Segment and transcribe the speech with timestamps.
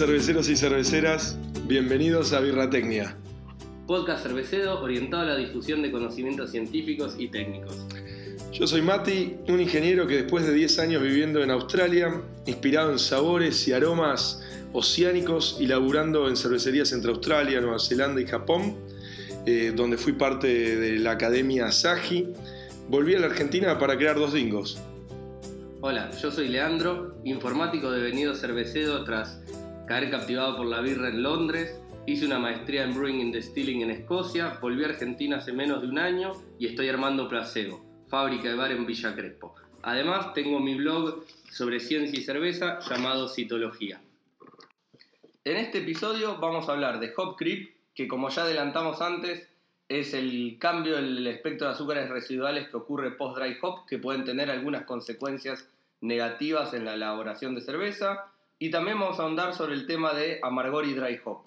[0.00, 1.36] cerveceros y cerveceras,
[1.66, 3.14] bienvenidos a Birratecnia.
[3.86, 7.84] Podcast cervecero orientado a la difusión de conocimientos científicos y técnicos.
[8.50, 12.98] Yo soy Mati, un ingeniero que después de 10 años viviendo en Australia, inspirado en
[12.98, 14.42] sabores y aromas
[14.72, 18.76] oceánicos y laburando en cervecerías entre Australia, Nueva Zelanda y Japón,
[19.44, 22.26] eh, donde fui parte de la Academia Saji,
[22.88, 24.80] volví a la Argentina para crear dos dingos.
[25.82, 29.40] Hola, yo soy Leandro, informático devenido cervecero tras
[29.90, 31.82] caer captivado por la birra en Londres.
[32.06, 35.88] Hice una maestría en Brewing and Distilling en Escocia, volví a Argentina hace menos de
[35.88, 39.56] un año y estoy armando Placebo, fábrica de bar en Villa Crespo.
[39.82, 44.00] Además, tengo mi blog sobre ciencia y cerveza llamado Citología.
[45.42, 49.48] En este episodio vamos a hablar de Hop Creep, que como ya adelantamos antes,
[49.88, 54.22] es el cambio en el espectro de azúcares residuales que ocurre post-dry hop, que pueden
[54.22, 55.68] tener algunas consecuencias
[56.00, 58.30] negativas en la elaboración de cerveza.
[58.62, 61.38] Y también vamos a ahondar sobre el tema de amargor y dry hop.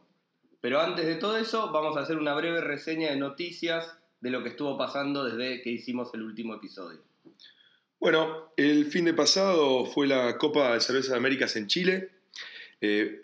[0.59, 4.42] Pero antes de todo eso, vamos a hacer una breve reseña de noticias de lo
[4.42, 7.03] que estuvo pasando desde que hicimos el último episodio.
[8.00, 12.09] Bueno, el fin de pasado fue la Copa de Cerveza de Américas en Chile.
[12.81, 13.22] Eh,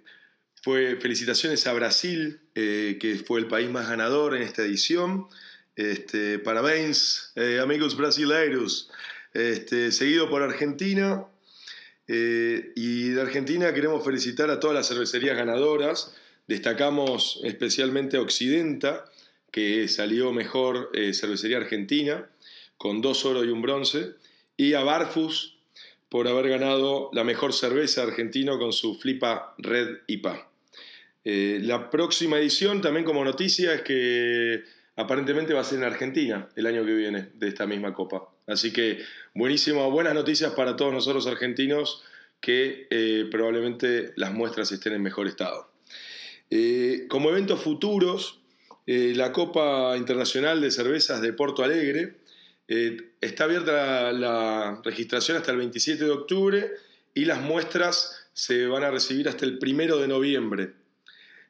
[0.61, 5.25] fue felicitaciones a Brasil, eh, que fue el país más ganador en esta edición.
[5.75, 8.91] Este, parabéns, eh, amigos brasileiros.
[9.33, 11.25] Este, seguido por Argentina.
[12.09, 16.13] Eh, y de Argentina queremos felicitar a todas las cervecerías ganadoras.
[16.47, 19.05] Destacamos especialmente a Occidenta,
[19.51, 22.29] que salió mejor cervecería argentina,
[22.77, 24.15] con dos oro y un bronce.
[24.57, 25.59] Y a Barfus,
[26.09, 30.49] por haber ganado la mejor cerveza argentina con su Flipa Red IPA.
[31.23, 34.63] Eh, la próxima edición, también como noticia, es que
[34.99, 38.29] aparentemente va a ser en Argentina el año que viene de esta misma copa.
[38.47, 38.99] Así que
[39.33, 42.03] buenísimo, buenas noticias para todos nosotros argentinos
[42.41, 45.71] que eh, probablemente las muestras estén en mejor estado.
[46.49, 48.35] Eh, como eventos futuros,
[48.85, 52.15] la Copa Internacional de Cervezas de Porto Alegre
[53.21, 56.71] está abierta la registración hasta el 27 de octubre
[57.13, 60.73] y las muestras se van a recibir hasta el 1 de noviembre.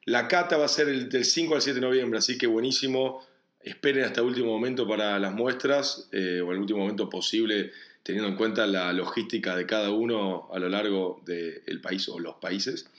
[0.06, 3.24] La cata va a ser el, del 5 al 7 de noviembre, así que buenísimo.
[3.62, 7.72] Esperen hasta el último momento para las muestras, eh, o el último momento posible,
[8.04, 12.36] teniendo en cuenta la logística de cada uno a lo largo del país o los
[12.36, 12.90] países.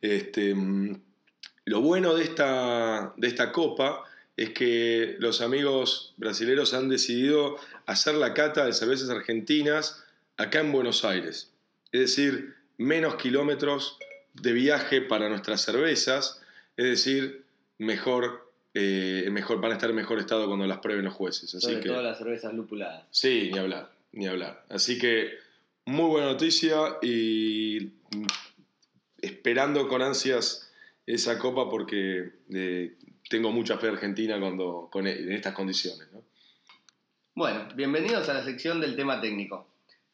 [0.00, 0.56] Este,
[1.66, 4.04] lo bueno de esta, de esta copa
[4.36, 10.02] es que los amigos brasileños han decidido hacer la cata de cervezas argentinas
[10.38, 11.52] acá en Buenos Aires.
[11.92, 13.98] Es decir, menos kilómetros
[14.32, 16.40] de viaje para nuestras cervezas
[16.80, 17.44] es decir,
[17.76, 21.54] mejor, eh, mejor, van a estar en mejor estado cuando las prueben los jueces.
[21.54, 23.04] Así Sobre todo las cervezas lupuladas.
[23.10, 24.64] Sí, ni hablar, ni hablar.
[24.68, 25.30] Así que
[25.86, 27.92] muy buena noticia y
[29.20, 30.72] esperando con ansias
[31.06, 32.96] esa copa porque eh,
[33.28, 36.08] tengo mucha fe argentina cuando, con, en estas condiciones.
[37.34, 39.66] Bueno, bienvenidos a la sección del tema técnico.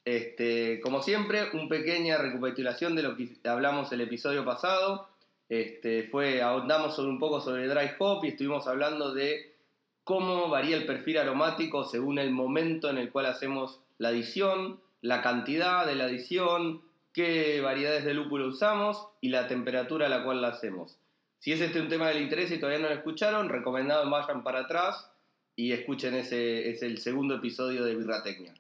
[0.05, 5.09] Este, como siempre, una pequeña recapitulación de lo que hablamos el episodio pasado.
[5.49, 9.55] Este, fue, ahondamos sobre un poco sobre dry hop y estuvimos hablando de
[10.03, 15.23] cómo varía el perfil aromático según el momento en el cual hacemos la adición, la
[15.23, 20.43] cantidad de la adición, qué variedades de lúpulo usamos y la temperatura a la cual
[20.43, 20.99] la hacemos.
[21.39, 24.61] Si es este un tema del interés y todavía no lo escucharon, recomendado vayan para
[24.61, 25.11] atrás
[25.55, 28.55] y escuchen ese, es el segundo episodio de Birratecnia.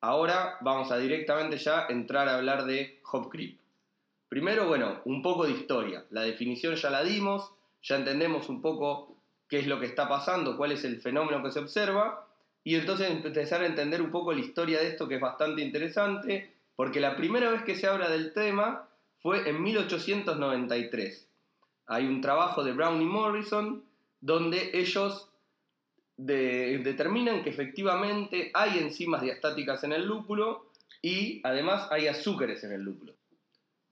[0.00, 3.58] Ahora vamos a directamente ya entrar a hablar de Hop Creep.
[4.36, 6.04] Primero, bueno, un poco de historia.
[6.10, 9.16] La definición ya la dimos, ya entendemos un poco
[9.48, 12.28] qué es lo que está pasando, cuál es el fenómeno que se observa,
[12.62, 16.52] y entonces empezar a entender un poco la historia de esto que es bastante interesante,
[16.74, 18.86] porque la primera vez que se habla del tema
[19.22, 21.30] fue en 1893.
[21.86, 23.84] Hay un trabajo de Brown y Morrison
[24.20, 25.30] donde ellos
[26.18, 30.66] determinan que efectivamente hay enzimas diastáticas en el lúpulo
[31.00, 33.15] y además hay azúcares en el lúpulo.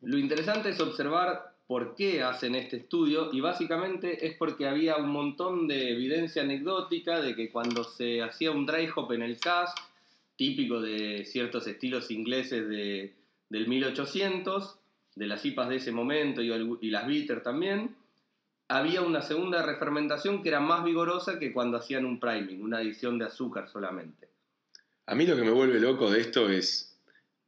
[0.04, 5.08] Lo interesante es observar por qué hacen este estudio y básicamente es porque había un
[5.08, 9.76] montón de evidencia anecdótica de que cuando se hacía un dry hop en el cask,
[10.36, 13.14] típico de ciertos estilos ingleses de,
[13.48, 14.78] del 1800,
[15.14, 16.50] de las IPAs de ese momento y,
[16.80, 17.94] y las bitter también,
[18.68, 23.18] había una segunda refermentación que era más vigorosa que cuando hacían un priming, una adición
[23.18, 24.28] de azúcar solamente.
[25.06, 26.98] A mí lo que me vuelve loco de esto es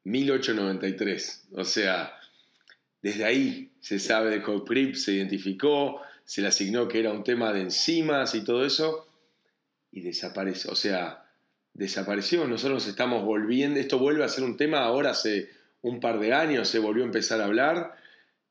[0.04, 2.15] 1893, o sea,
[3.02, 7.52] desde ahí se sabe de CoPRIP, se identificó, se le asignó que era un tema
[7.52, 9.06] de enzimas y todo eso,
[9.92, 10.72] y desapareció.
[10.72, 11.24] O sea,
[11.72, 12.46] desapareció.
[12.46, 15.50] Nosotros nos estamos volviendo, esto vuelve a ser un tema ahora hace
[15.82, 17.94] un par de años, se volvió a empezar a hablar.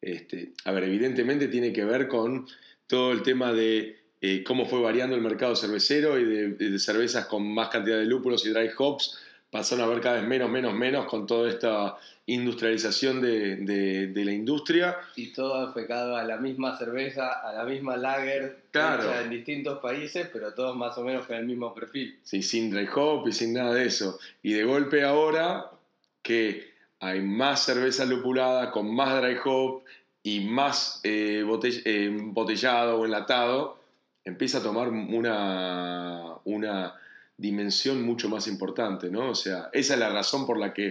[0.02, 2.48] Este, a ver, evidentemente tiene que ver con
[2.88, 7.48] todo el tema de eh, cómo fue variando el mercado cervecero y de, cervezas con
[7.54, 9.20] más cantidad de lúpulos y dry hops
[9.56, 14.98] pasaron a ver cada vez menos, menos, menos con toda esta industrialización de, la industria.
[15.16, 19.18] Y todo afectado a la misma cerveza, a la misma lager, claro.
[19.18, 22.19] en distintos países, pero todos más o menos con el mismo perfil.
[22.24, 24.19] Sí, sin dry hop y sin nada de eso.
[24.44, 25.72] Y de golpe ahora
[26.22, 29.84] que hay más cerveza lupulada con más dry hop
[30.22, 33.80] y más eh, eh, embotellado o enlatado,
[34.25, 36.96] empieza a tomar una, una
[37.38, 39.32] dimensión mucho más importante, ¿no?
[39.32, 40.90] O sea, esa es la razón por la que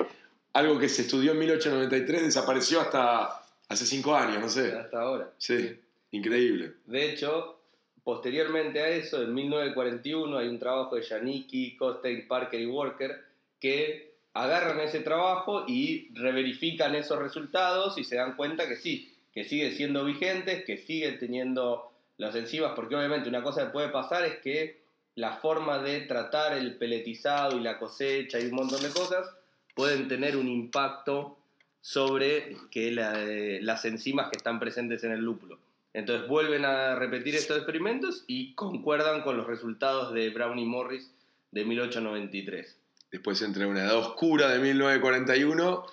[0.52, 4.72] algo que se estudió en 1893 desapareció hasta hace cinco años, no sé.
[4.72, 5.30] Hasta ahora.
[5.38, 5.78] Sí,
[6.12, 6.74] increíble.
[6.86, 7.58] De hecho,
[8.02, 13.24] posteriormente a eso, en 1941 hay un trabajo de Janicki, Costain, Parker y Walker
[13.58, 19.44] que agarran ese trabajo y reverifican esos resultados y se dan cuenta que sí, que
[19.44, 24.24] sigue siendo vigentes, que siguen teniendo las enzimas, porque obviamente una cosa que puede pasar
[24.24, 24.83] es que
[25.16, 29.28] la forma de tratar el peletizado y la cosecha y un montón de cosas
[29.74, 31.38] pueden tener un impacto
[31.80, 35.58] sobre que las enzimas que están presentes en el lúpulo.
[35.92, 41.10] Entonces vuelven a repetir estos experimentos y concuerdan con los resultados de Brown y Morris
[41.52, 42.76] de 1893.
[43.12, 45.86] Después entre una edad oscura de 1941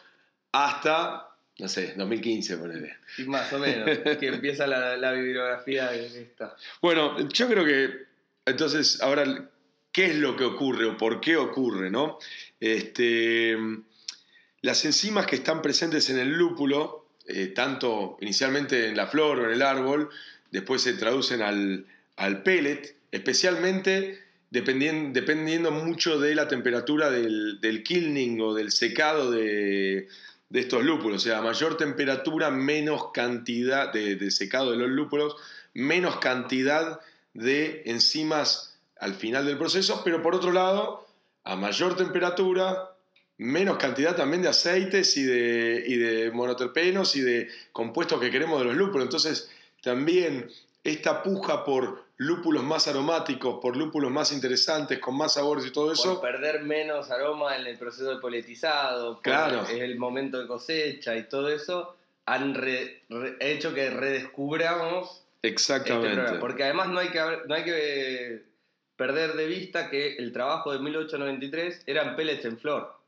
[0.54, 1.28] hasta,
[1.60, 2.96] no sé, 2015, ponele.
[3.20, 3.90] Y más o menos,
[4.20, 6.56] que empieza la, la bibliografía de esta.
[6.82, 8.11] Bueno, yo creo que
[8.46, 9.50] entonces, ahora,
[9.92, 11.92] ¿qué es lo que ocurre o por qué ocurre?
[11.92, 12.18] ¿no?
[12.60, 13.58] Este,
[14.62, 19.46] las enzimas que están presentes en el lúpulo, eh, tanto inicialmente en la flor o
[19.46, 20.10] en el árbol,
[20.52, 21.86] después se traducen al,
[22.16, 29.32] al pellet, especialmente dependiendo, dependiendo, mucho de la temperatura del, del kilning o del secado
[29.32, 30.08] de,
[30.50, 31.24] de, estos lúpulos.
[31.24, 35.36] O sea, mayor temperatura, menos cantidad de, de secado de los lúpulos,
[35.74, 37.00] menos cantidad
[37.34, 41.08] de enzimas al final del proceso, pero por otro lado,
[41.44, 42.92] a mayor temperatura,
[43.38, 48.60] menos cantidad también de aceites y de, y de monoterpenos y de compuestos que queremos
[48.60, 49.06] de los lúpulos.
[49.06, 49.50] Entonces,
[49.82, 50.50] también
[50.84, 55.92] esta puja por lúpulos más aromáticos, por lúpulos más interesantes, con más sabores y todo
[55.92, 56.22] eso.
[56.22, 59.66] Perder menos aroma en el proceso de poletizado, claro.
[59.68, 61.96] el momento de cosecha y todo eso,
[62.26, 62.56] han
[63.40, 66.24] hecho que redescubramos Exactamente.
[66.24, 68.44] Este porque además no hay, que, no hay que
[68.96, 73.02] perder de vista que el trabajo de 1893 eran pellets en flor.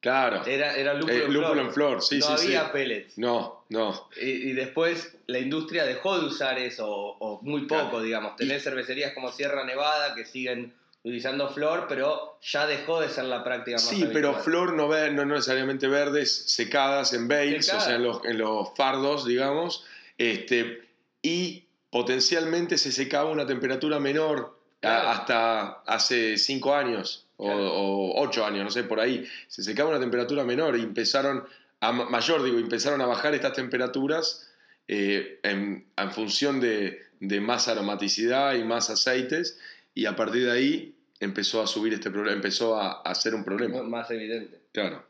[0.00, 0.44] Claro.
[0.46, 1.58] Era, era lúpulo, eh, en, flor.
[1.58, 2.02] en flor.
[2.02, 3.18] Sí, no había pellets.
[3.18, 4.08] No, no.
[4.16, 8.36] Y, después la industria dejó de usar eso, o, muy poco, digamos.
[8.36, 10.72] Tenés cervecerías como Sierra Nevada que siguen
[11.02, 15.24] utilizando flor, pero ya dejó de ser la práctica más Sí, pero flor no, no
[15.26, 19.84] necesariamente verdes, secadas en bales, o sea, en los, en los fardos, digamos.
[20.16, 20.88] Este,
[21.22, 28.64] y potencialmente se secaba a una temperatura menor hasta hace 5 años o 8 años,
[28.64, 29.26] no sé, por ahí.
[29.48, 31.44] Se secaba a una temperatura menor y empezaron,
[31.80, 34.50] a mayor digo, empezaron a bajar estas temperaturas
[34.88, 37.00] eh, en, función de,
[37.40, 39.58] más aromaticidad y más aceites
[39.94, 43.44] y a partir de ahí empezó a subir este problema, empezó a, a ser un
[43.44, 43.82] problema.
[43.82, 44.60] Más evidente.
[44.72, 45.04] Claro.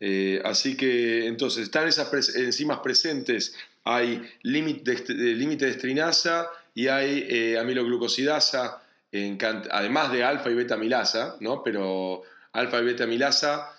[0.00, 3.54] Eh, así que entonces están esas enzimas presentes
[3.94, 8.82] hay límite de, estrinasa y hay eh, amiloglucosidasa,
[9.70, 11.62] además de alfa y beta milasa, ¿no?
[11.62, 13.72] pero alfa y beta milasa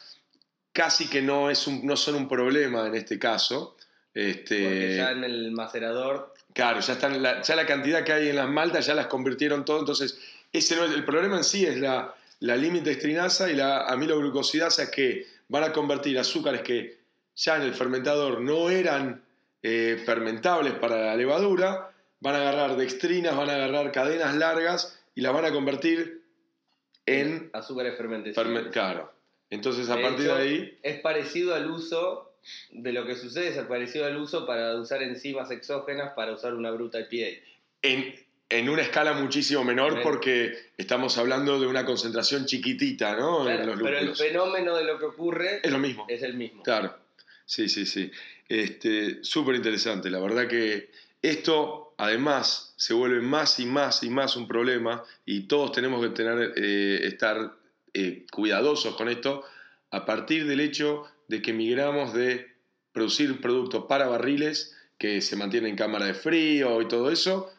[0.73, 3.77] casi que no, es no son un problema en este caso.
[4.13, 6.33] Este, Porque ya en el macerador.
[6.53, 9.63] Claro, ya, están la, ya la cantidad que hay en las maltas ya las convirtieron
[9.63, 10.19] todo, entonces
[10.51, 15.27] ese no el problema en sí es la, la límite estrinasa y la amiloglucosidasa que
[15.47, 16.99] van a convertir azúcares que
[17.35, 19.23] ya en el fermentador no eran
[19.63, 25.21] eh, fermentables para la levadura, van a agarrar dextrinas, van a agarrar cadenas largas y
[25.21, 26.21] las van a convertir
[27.05, 28.67] en azúcares fermentables.
[28.71, 29.11] claro.
[29.49, 30.79] Entonces a partir de ahí...
[30.81, 32.33] Es parecido al uso
[32.71, 36.71] de lo que sucede, es parecido al uso para usar enzimas exógenas para usar una
[36.71, 37.41] bruta IPA.
[37.81, 38.15] En,
[38.49, 43.45] en una escala muchísimo menor porque estamos hablando de una concentración chiquitita, ¿no?
[43.45, 46.05] pero el fenómeno de lo que ocurre es lo mismo.
[46.07, 46.63] Es el mismo.
[46.63, 46.95] Claro.
[47.51, 48.09] Sí, sí, sí.
[48.47, 50.09] Este, Súper interesante.
[50.09, 50.89] La verdad que
[51.21, 56.11] esto además se vuelve más y más y más un problema y todos tenemos que
[56.11, 57.57] tener, eh, estar
[57.93, 59.43] eh, cuidadosos con esto
[59.89, 62.53] a partir del hecho de que migramos de
[62.93, 67.51] producir productos para barriles que se mantienen en cámara de frío y todo eso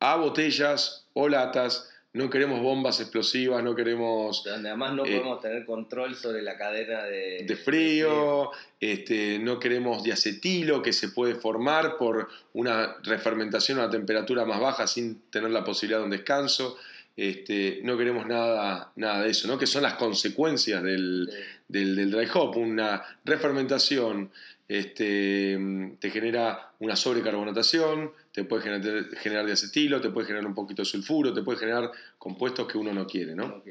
[0.00, 4.42] a botellas o latas no queremos bombas explosivas, no queremos...
[4.44, 8.50] Donde además no Eh, podemos tener control sobre la cadena de, de frío,
[8.80, 14.60] este, no queremos diacetilo que se puede formar por una refermentación a una temperatura más
[14.60, 16.76] baja sin tener la posibilidad de un descanso.
[17.18, 19.58] Este, no queremos nada, nada de eso, ¿no?
[19.58, 21.34] que son las consecuencias del, de-
[21.66, 22.56] del, del dry hop.
[22.56, 24.30] Una refermentación
[24.68, 25.58] este,
[25.98, 30.86] te genera una sobrecarbonatación, te puede generar, generar diacetilo, te puede generar un poquito de
[30.86, 33.34] sulfuro, te puede generar compuestos que uno no quiere.
[33.34, 33.62] ¿no?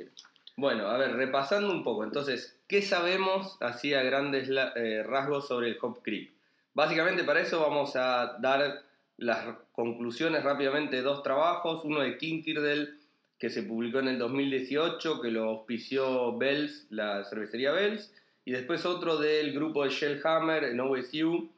[0.57, 5.69] Bueno, a ver, repasando un poco, entonces, ¿qué sabemos así a grandes eh, rasgos sobre
[5.69, 6.31] el hop creep?
[6.73, 8.83] Básicamente para eso vamos a dar
[9.17, 12.97] las conclusiones rápidamente de dos trabajos, uno de Kinkirdel
[13.39, 18.13] que se publicó en el 2018, que lo auspició Bells, la cervecería Bells,
[18.46, 21.50] y después otro del grupo de Shellhammer en OSU,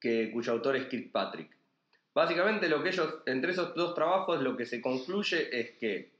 [0.00, 1.56] que, cuyo autor es Kirkpatrick.
[2.14, 6.10] Básicamente lo que ellos, entre esos dos trabajos, lo que se concluye es que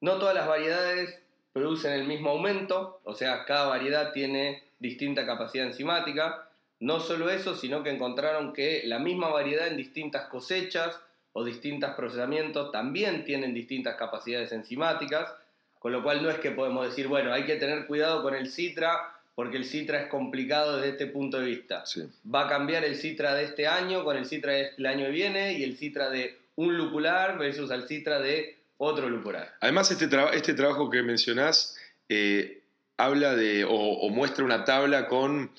[0.00, 1.20] no todas las variedades
[1.52, 6.48] producen el mismo aumento, o sea, cada variedad tiene distinta capacidad enzimática.
[6.80, 11.00] No solo eso, sino que encontraron que la misma variedad en distintas cosechas
[11.32, 15.32] o distintos procesamientos también tienen distintas capacidades enzimáticas,
[15.78, 18.50] con lo cual no es que podemos decir, bueno, hay que tener cuidado con el
[18.50, 21.86] citra porque el citra es complicado desde este punto de vista.
[21.86, 22.02] Sí.
[22.32, 25.54] Va a cambiar el citra de este año con el citra del año que viene
[25.54, 29.54] y el citra de un lupular versus el citra de otro lupular.
[29.60, 31.76] Además, este, este trabajo que mencionás
[32.10, 32.60] eh,
[32.98, 35.50] habla de, o, o muestra una tabla con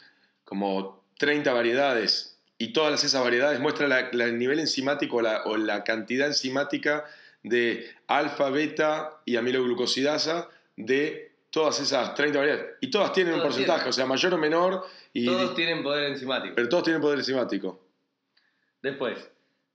[0.43, 2.32] como 30 variedades
[2.63, 6.27] y todas esas variedades muestra la- la- el nivel enzimático o la, o la cantidad
[6.27, 7.05] enzimática
[7.43, 12.65] de alfa, beta y amiloglucosidasa de todas esas 30 variedades.
[12.81, 13.89] Y todas tienen un porcentaje, tienen.
[13.89, 16.55] o sea, mayor o menor, y, Todos tienen poder enzimático.
[16.55, 17.79] pero todos tienen poder enzimático.
[18.81, 19.29] Después,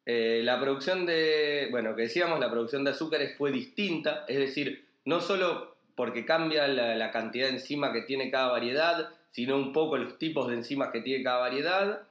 [0.06, 4.86] eh, la producción de, bueno, que decíamos, la producción de azúcares fue distinta, es decir,
[5.04, 9.72] no solo porque cambia la, la cantidad de enzima que tiene cada variedad, sino un
[9.72, 12.02] poco los tipos de enzimas que tiene cada variedad.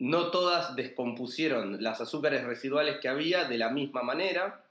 [0.00, 4.64] No todas descompusieron las azúcares residuales que había de la misma manera.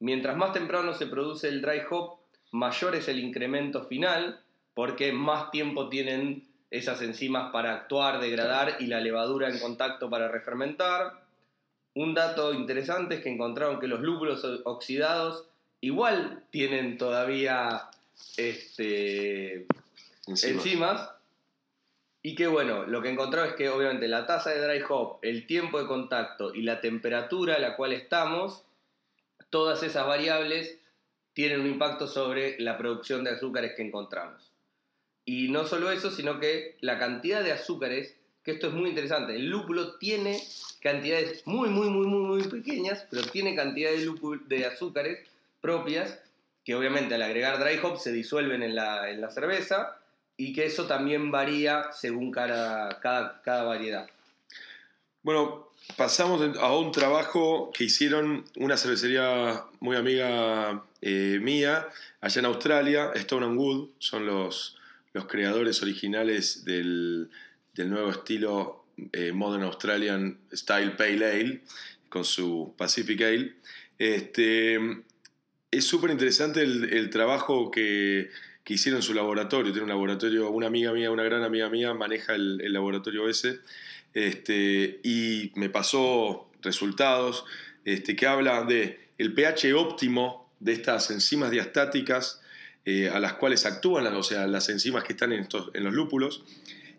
[0.00, 2.18] Mientras más temprano se produce el dry hop,
[2.50, 4.40] mayor es el incremento final,
[4.74, 10.28] porque más tiempo tienen esas enzimas para actuar, degradar y la levadura en contacto para
[10.28, 11.22] refermentar.
[11.94, 15.46] Un dato interesante es que encontraron que los lúpulos oxidados
[15.80, 17.90] igual tienen todavía
[18.36, 19.66] este,
[20.26, 21.15] enzimas.
[22.26, 25.46] Y que bueno, lo que encontró es que obviamente la tasa de dry hop, el
[25.46, 28.64] tiempo de contacto y la temperatura a la cual estamos,
[29.48, 30.76] todas esas variables
[31.34, 34.50] tienen un impacto sobre la producción de azúcares que encontramos.
[35.24, 39.36] Y no solo eso, sino que la cantidad de azúcares, que esto es muy interesante,
[39.36, 40.42] el lúpulo tiene
[40.82, 45.20] cantidades muy, muy, muy, muy, muy pequeñas, pero tiene cantidades de, de azúcares
[45.60, 46.18] propias
[46.64, 50.00] que obviamente al agregar dry hop se disuelven en la, en la cerveza
[50.36, 54.08] y que eso también varía según cada, cada, variedad.
[55.22, 61.88] Bueno, pasamos a un trabajo que hicieron una cervecería muy amiga eh, mía,
[62.20, 64.76] allá en Australia, Stone and Wood, son los,
[65.12, 67.30] los creadores originales del,
[67.74, 71.60] del nuevo estilo eh, Modern Australian Style Pale Ale,
[72.08, 73.54] con su Pacific Ale.
[73.98, 74.78] Este,
[75.70, 78.30] es súper interesante el, el trabajo que,
[78.66, 79.70] que hicieron su laboratorio.
[79.70, 83.60] Tiene un laboratorio, una amiga mía, una gran amiga mía, maneja el, el laboratorio ese.
[84.12, 87.44] Este, y me pasó resultados
[87.84, 92.40] este, que hablan de el pH óptimo de estas enzimas diastáticas
[92.84, 95.84] eh, a las cuales actúan, las- o sea, las enzimas que están en, estos, en
[95.84, 96.42] los lúpulos,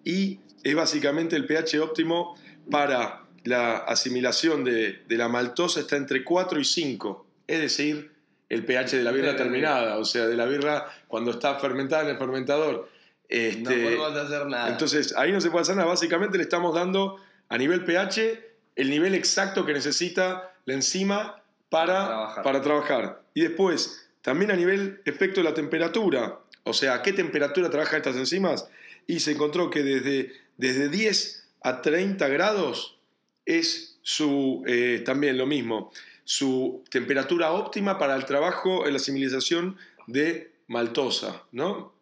[0.05, 2.37] y es básicamente el pH óptimo
[2.71, 8.11] para la asimilación de, de la maltosa está entre 4 y 5, es decir,
[8.49, 12.09] el pH de la birra terminada, o sea, de la birra cuando está fermentada en
[12.09, 12.75] el fermentador.
[12.75, 12.87] no
[13.29, 14.69] Este, podemos hacer nada.
[14.69, 15.87] entonces, ahí no se puede hacer nada.
[15.87, 17.17] Básicamente le estamos dando
[17.49, 18.43] a nivel pH
[18.75, 22.43] el nivel exacto que necesita la enzima para Trabajar.
[22.43, 23.21] para trabajar.
[23.33, 26.39] Y después, también a nivel efecto de la temperatura.
[26.63, 28.69] O sea, ¿a qué temperatura trabajan estas enzimas?
[29.07, 32.99] Y se encontró que desde, desde 10 a 30 grados
[33.45, 35.91] es su, eh, también lo mismo,
[36.27, 41.93] su temperatura óptima para el trabajo en la asimilización de maltosa, ¿no?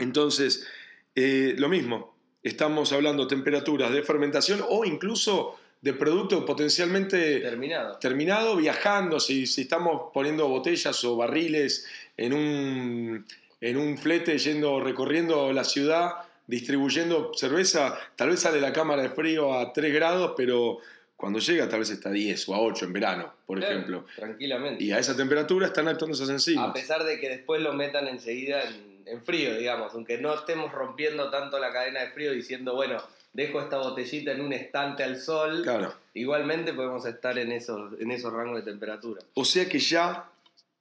[0.00, 0.66] Entonces,
[1.14, 7.98] eh, lo mismo, estamos hablando de temperaturas de fermentación o incluso de producto potencialmente Terminado.
[7.98, 13.26] terminado viajando, si, si estamos poniendo botellas o barriles en un,
[13.60, 16.14] en un flete yendo, recorriendo la ciudad,
[16.48, 20.78] distribuyendo cerveza, tal vez sale la cámara de frío a 3 grados, pero
[21.18, 24.06] Cuando llega tal vez está a 10 o a 8 en verano, por Claro, ejemplo.
[24.14, 24.84] Tranquilamente.
[24.84, 26.70] Y a esa temperatura están actuando esas enzimas.
[26.70, 30.70] A pesar de que después lo metan enseguida en, en frío, digamos, aunque no estemos
[30.70, 35.18] rompiendo tanto la cadena de frío diciendo, bueno, dejo esta botellita en un estante al
[35.18, 35.92] sol, Claro.
[36.14, 39.20] igualmente podemos estar en esos, en esos rangos de temperatura.
[39.34, 40.30] O sea que ya,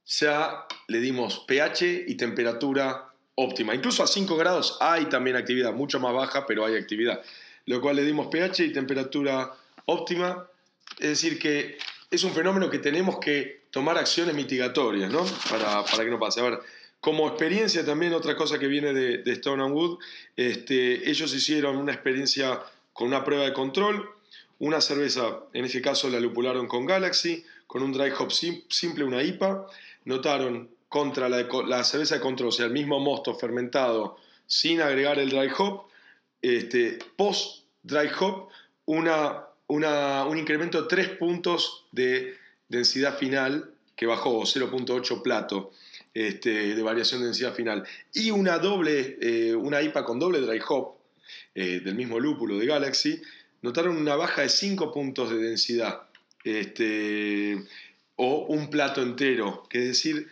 [0.06, 3.74] ya le dimos pH y temperatura óptima.
[3.74, 7.24] Incluso a 5 grados hay también actividad, mucho más baja, pero hay actividad.
[7.65, 9.51] Lo cual le dimos pH y temperatura
[9.88, 10.48] óptima.
[11.00, 11.77] Es decir, que
[12.12, 15.25] es un fenómeno que tenemos que tomar acciones mitigatorias, ¿no?
[15.50, 16.39] Para, para que no pase.
[16.39, 16.60] A ver,
[17.00, 20.00] como experiencia también, otra cosa que viene de, Stone and Wood,
[20.36, 22.60] este, ellos hicieron una experiencia
[22.94, 24.10] con una prueba de control,
[24.60, 29.03] una cerveza, en este caso la lupularon con Galaxy, con un dry hop sim- simple,
[29.03, 29.67] una IPA,
[30.06, 34.17] notaron contra la, la cerveza de control, o sea, el mismo mosto fermentado
[34.48, 35.84] sin agregar el dry hop,
[36.41, 38.48] este, post dry hop,
[38.86, 42.36] una, un incremento de 3 puntos de
[42.70, 45.72] densidad final que bajó 0.8 plato
[46.14, 47.86] este, de variación de densidad final.
[48.14, 50.96] Y una doble eh, una IPA con doble dry hop
[51.56, 53.22] eh, del mismo lúpulo de Galaxy
[53.62, 56.04] notaron una baja de 5 puntos de densidad
[56.44, 57.64] este,
[58.16, 59.64] o un plato entero.
[59.70, 60.28] Que es decir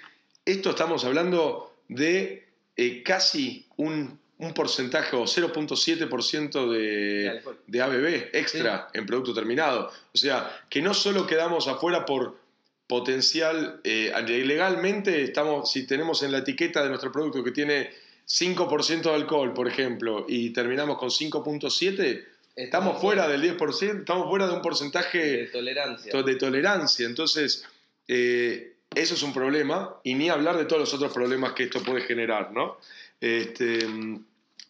[0.45, 8.89] esto estamos hablando de eh, casi un, un porcentaje o 0.7% De de, ABB extra
[8.93, 9.91] en producto terminado.
[10.13, 12.37] O sea, que no solo quedamos afuera por
[12.87, 17.89] potencial, eh, legalmente estamos, si tenemos en la etiqueta de nuestro producto que tiene
[18.27, 22.25] 5% de alcohol, por ejemplo, y terminamos con 5.7,
[22.55, 26.23] estamos fuera del 10%, estamos fuera de un de porcentaje tolerancia.
[26.23, 27.05] de tolerancia.
[27.05, 27.65] Entonces,
[28.07, 31.81] eh, eso es un problema, y ni hablar de todos los otros problemas que esto
[31.81, 32.77] puede generar, ¿no?
[33.21, 33.79] Este,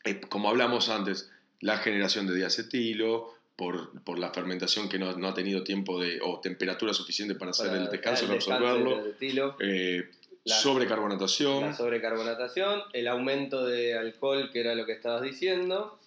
[0.06, 5.30] eh, como hablamos antes, la generación de diacetilo, por, por la fermentación que no, no
[5.30, 9.56] ha tenido tiempo de, o temperatura suficiente para hacer Para el descanso, el descanso absorberlo,
[9.62, 10.10] eh,
[10.44, 11.62] La- sobrecarbonatación.
[11.62, 16.00] la sobrecarbonatación, el aumento de alcohol, que era lo que estabas diciendo.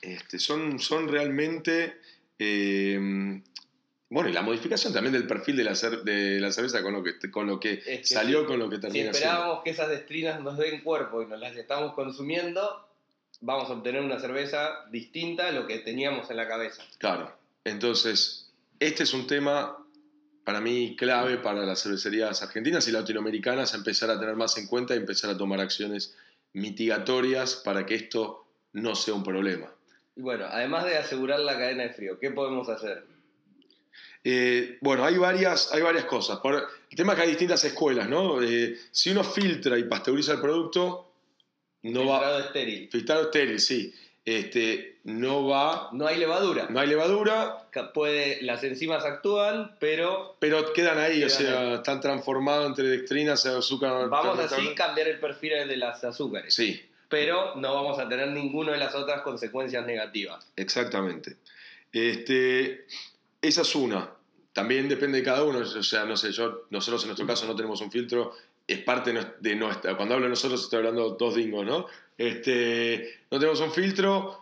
[0.00, 1.96] Este, son, son realmente.
[2.38, 3.40] eh,
[4.10, 7.02] bueno, y la modificación también del perfil de la, cer- de la cerveza con lo
[7.02, 9.18] que, con lo que, Es que salió, si- con lo que Si termina siendo.
[9.18, 12.86] esperábamos que esas destrinas nos den cuerpo y nos las estamos consumiendo,
[13.40, 16.82] vamos a obtener una cerveza distinta a lo que teníamos en la cabeza.
[16.98, 17.32] Claro.
[17.64, 19.76] Entonces, este es un tema
[20.44, 24.66] para mí clave para las cervecerías argentinas y latinoamericanas a empezar a tener más en
[24.66, 26.14] cuenta y empezar a tomar acciones
[26.52, 29.72] mitigatorias para que esto no sea un problema.
[30.16, 33.04] Y bueno, además de asegurar la cadena de frío, ¿qué podemos hacer?
[34.26, 36.38] Eh, bueno, hay varias, hay varias cosas.
[36.38, 38.42] Por, el tema es que hay distintas escuelas, ¿no?
[38.42, 41.12] Eh, si uno filtra y pasteuriza el producto,
[41.82, 42.18] no va...
[42.20, 42.88] Filtrado estéril.
[42.90, 43.94] Filtrado estéril, sí.
[44.24, 45.90] Este, no va...
[45.92, 46.66] No hay levadura.
[46.70, 51.74] No hay levadura, Puede, las enzimas actúan, pero pero quedan ahí, o sea, ahí.
[51.74, 54.08] están transformados entre dextrinas, azúcar...
[54.08, 56.54] vamos así a cambiar el perfil de las azúcares.
[56.54, 60.50] Sí, Pero no vamos a tener ninguna de las otras consecuencias negativas.
[60.56, 61.36] exactamente.
[61.92, 62.86] Este,
[63.48, 64.10] esa es una.
[64.52, 65.58] También depende de cada uno.
[65.58, 68.32] O sea, no sé, yo, nosotros en nuestro caso no tenemos un filtro.
[68.66, 69.96] Es parte de nues- de nuestra.
[69.96, 71.86] Cuando hablo de nosotros, estoy hablando dos dingos, ¿no?
[72.16, 74.40] Este, no tenemos un filtro.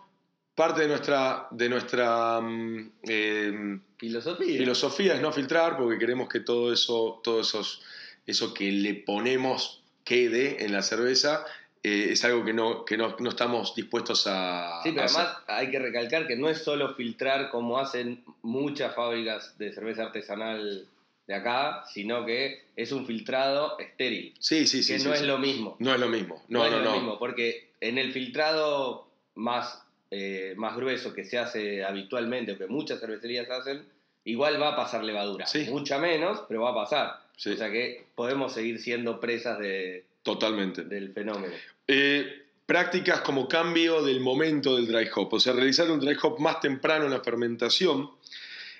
[0.55, 4.57] Parte de nuestra, de nuestra mm, eh, Filosofía.
[4.59, 7.81] filosofía es no filtrar porque queremos que todo eso, todo esos,
[8.27, 11.43] eso que le ponemos quede en la cerveza.
[11.83, 15.21] Eh, es algo que no, que no, no estamos dispuestos a, Sí, pero a hacer.
[15.21, 20.03] además hay que recalcar que no es solo filtrar como hacen muchas fábricas de cerveza
[20.03, 20.87] artesanal
[21.27, 24.93] de acá, sino que es un filtrado estéril, Sí, sí, sí.
[24.93, 25.21] que sí, no sí.
[25.21, 25.75] es lo mismo.
[25.79, 26.43] No es lo mismo.
[26.49, 26.93] No, es no, lo no.
[26.95, 32.67] mismo, porque en el filtrado más, eh, más grueso que se hace habitualmente, o que
[32.67, 33.85] muchas cervecerías hacen,
[34.25, 35.45] igual va a pasar levadura.
[35.47, 35.65] Sí.
[35.69, 37.19] Mucha menos, pero va a pasar.
[37.37, 37.51] Sí.
[37.51, 40.83] O sea que podemos seguir siendo presas de- Totalmente.
[40.83, 41.53] del fenómeno.
[41.87, 46.39] Eh, prácticas como cambio del momento del dry hop, o sea, realizar un dry hop
[46.39, 48.11] más temprano en la fermentación,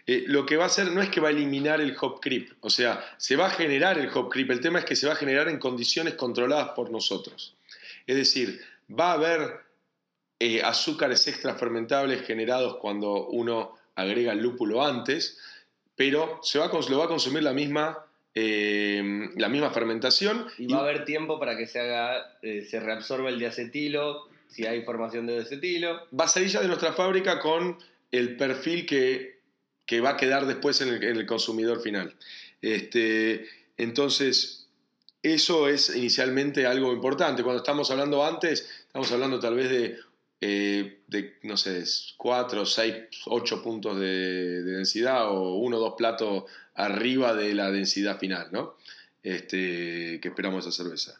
[0.06, 2.54] eh, lo que va a hacer no es que va a eliminar el hop creep,
[2.62, 5.14] o sea, se va a generar el hop creep, el tema es que se va
[5.14, 7.56] a generar en condiciones controladas por nosotros.
[8.08, 9.62] Es decir, va a haber
[10.40, 15.38] eh, azúcares extra fermentables generados cuando uno agrega el lúpulo antes,
[15.96, 20.48] pero se va lo va a consumir la misma, eh, la misma fermentación.
[20.58, 24.66] Y va a haber tiempo para que se haga, eh, se reabsorba el diacetilo, si
[24.66, 26.08] hay formación de diacetilo.
[26.18, 27.78] va a salir ya de nuestra fábrica con
[28.12, 29.40] el perfil que,
[29.86, 32.14] que va a quedar después en el, en el consumidor final.
[32.62, 34.68] Este, entonces,
[35.22, 37.44] eso es inicialmente algo importante.
[37.44, 39.98] Cuando estamos hablando antes, estamos hablando tal vez de
[40.46, 41.86] eh, de, no sé,
[42.18, 42.96] 4, 6,
[43.28, 46.44] 8 puntos de, de densidad o uno o dos platos
[46.76, 48.76] arriba de la densidad final, ¿no?
[49.22, 51.20] Este, que esperamos esa cerveza.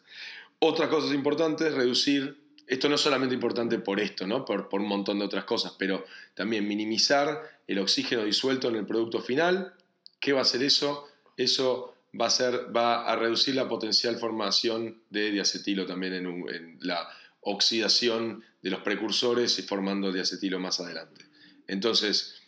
[0.58, 4.44] Otras cosas importantes, reducir, esto no es solamente importante por esto, ¿no?
[4.44, 8.86] por, por un montón de otras cosas, pero también minimizar el oxígeno disuelto en el
[8.86, 9.74] producto final.
[10.20, 11.06] ¿Qué va a hacer eso?
[11.36, 16.78] Eso va a, ser, va a reducir la potencial formación de diacetilo también en, en
[16.80, 17.08] la
[17.40, 21.24] oxidación de los precursores y formando diacetilo más adelante.
[21.66, 22.42] Entonces,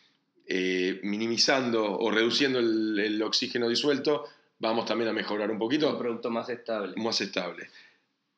[0.46, 4.24] eh, minimizando o reduciendo el, el oxígeno disuelto,
[4.58, 6.94] vamos también a mejorar un Un poquito, producto más estable.
[6.96, 7.68] más estable.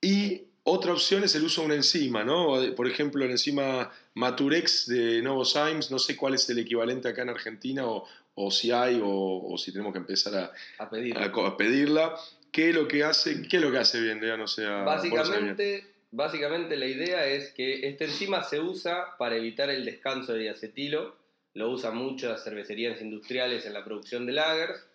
[0.01, 2.55] Y otra opción es el uso de una enzima, ¿no?
[2.77, 7.31] Por ejemplo, la enzima Maturex de Novozymes, no sé cuál es el equivalente acá en
[7.31, 9.09] Argentina o, o si hay o,
[9.53, 11.16] o si tenemos que empezar a, A pedir.
[11.16, 12.14] a a pedirla.
[12.53, 14.21] ¿Qué es lo que hace, qué es lo que hace bien?
[14.21, 15.14] No sé, a- vos sabés bien.
[15.16, 20.40] Básicamente, básicamente la idea es que esta enzima se usa para evitar el descanso de
[20.40, 21.16] diacetilo.
[21.59, 24.87] Lo usan muchas cervecerías industriales en la producción de lagers.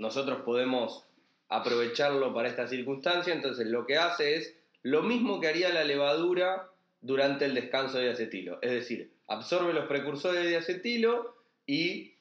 [0.00, 1.04] Nosotros podemos
[1.48, 3.32] aprovecharlo para esta circunstancia.
[3.32, 8.06] Entonces lo que hace es lo mismo que haría la levadura durante el descanso de
[8.06, 8.58] diacetilo.
[8.62, 11.36] Es decir, absorbe los precursores de diacetilo
[11.68, 12.14] y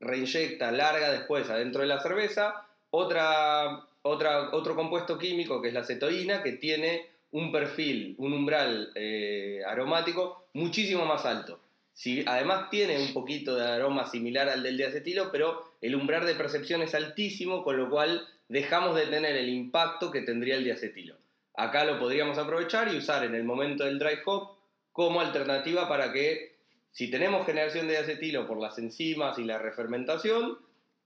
[0.00, 5.80] reinyecta, larga después adentro de la cerveza otra, otra, otro compuesto químico que es la
[5.80, 11.60] acetoína que tiene un perfil, un umbral eh, aromático muchísimo más alto.
[11.98, 16.36] Si, además tiene un poquito de aroma similar al del diacetilo, pero el umbral de
[16.36, 21.16] percepción es altísimo, con lo cual dejamos de tener el impacto que tendría el diacetilo.
[21.56, 24.58] Acá lo podríamos aprovechar y usar en el momento del dry hop
[24.92, 26.54] como alternativa para que
[26.92, 30.56] si tenemos generación de diacetilo por las enzimas y la refermentación,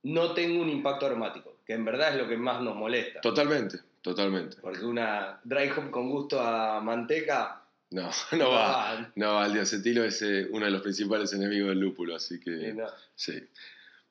[0.02, 3.22] no tenga un impacto aromático, que en verdad es lo que más nos molesta.
[3.22, 4.59] Totalmente, totalmente.
[4.61, 7.62] Porque una dry hop con gusto a manteca
[7.92, 9.12] No, no va.
[9.16, 12.87] No, el diacetilo es eh, uno de los principales enemigos del lúpulo, así que no.
[13.14, 13.42] sí.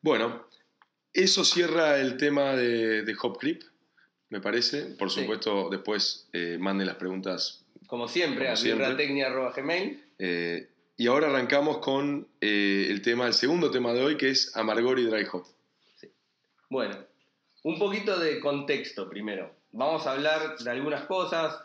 [0.01, 0.47] Bueno,
[1.13, 3.61] eso cierra el tema de, de Hop Creep,
[4.29, 4.83] me parece.
[4.97, 5.21] Por Sí.
[5.21, 7.65] supuesto, después eh, manden las preguntas.
[7.87, 10.03] Como siempre, Como a birratecnia.gmail.
[10.19, 10.67] eh,
[10.97, 15.05] y ahora arrancamos con el tema, el segundo tema de hoy, que es Amargor y
[15.05, 15.45] Dry Hop.
[16.69, 16.95] Bueno,
[17.63, 19.51] un poquito de contexto primero.
[19.71, 21.59] Vamos a hablar de algunas cosas.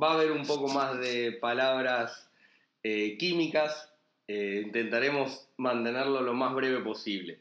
[0.00, 2.30] Va a haber un poco más de palabras
[2.82, 3.92] eh, químicas.
[4.28, 7.40] Eh, intentaremos mantenerlo lo más breve posible.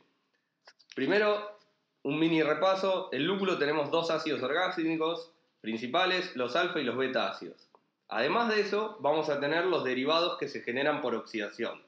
[0.96, 1.60] Primero,
[2.04, 3.10] un mini repaso.
[3.12, 7.70] El lúpulo tenemos dos ácidos orgánicos principales, los alfa y los beta ácidos.
[8.10, 11.84] Además de eso, vamos a tener los derivados que se generan por oxidación,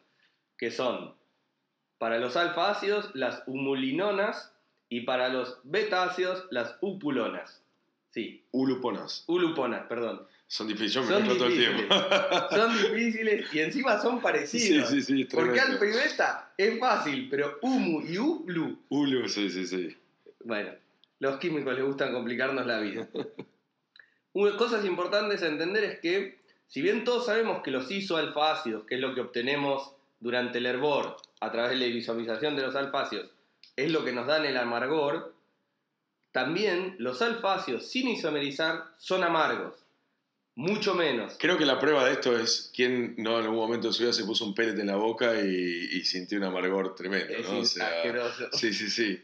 [0.58, 1.15] que son
[1.97, 4.53] para los alfa ácidos las humulinonas
[4.89, 7.63] y para los beta ácidos las upulonas.
[8.12, 9.23] Sí, Uluponas.
[9.27, 10.27] uluponas, perdón.
[10.52, 11.88] Son difíciles, yo me Son mezclo todo el difíciles.
[11.88, 12.56] tiempo.
[12.56, 14.90] Son difíciles y encima son sí, parecidos.
[14.90, 15.60] sí, sí, es Porque
[16.58, 19.96] es fácil, pero humu y uplu, Ulu, sí, sí, sí.
[20.44, 20.72] bueno,
[21.20, 23.08] los químicos les gustan complicarnos la vida.
[24.34, 28.96] Una cosas importantes a entender es que, si bien todos sabemos que los isoalfaácidos, que
[28.96, 33.30] es lo que obtenemos durante el hervor a través de la isomización de los alfácidos,
[33.76, 35.36] es lo que nos dan el amargor,
[36.32, 39.86] también los alfácidos sin isomerizar son amargos,
[40.60, 41.36] mucho menos.
[41.39, 44.12] Creo que la prueba de esto es quien no en algún momento de su vida
[44.13, 45.45] se puso un pellet en la boca y,
[45.93, 47.60] y sintió un amargor tremendo, Es ¿no?
[47.60, 49.24] O sea, asqueroso, sí, sí, sí.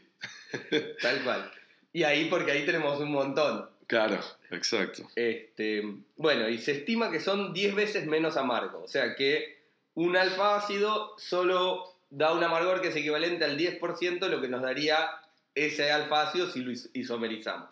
[1.02, 1.50] tal cual.
[1.92, 3.68] Y ahí, porque ahí tenemos un montón.
[3.86, 4.18] Claro,
[4.50, 5.08] exacto.
[5.14, 5.82] Este,
[6.16, 8.82] bueno, y se estima que son 10 veces menos amargo.
[8.82, 9.62] O sea que
[9.94, 14.48] un alfa ácido solo da un amargor que es equivalente al 10% de lo que
[14.48, 15.08] nos daría
[15.54, 17.68] ese alfa ácido si lo is- isomerizamos.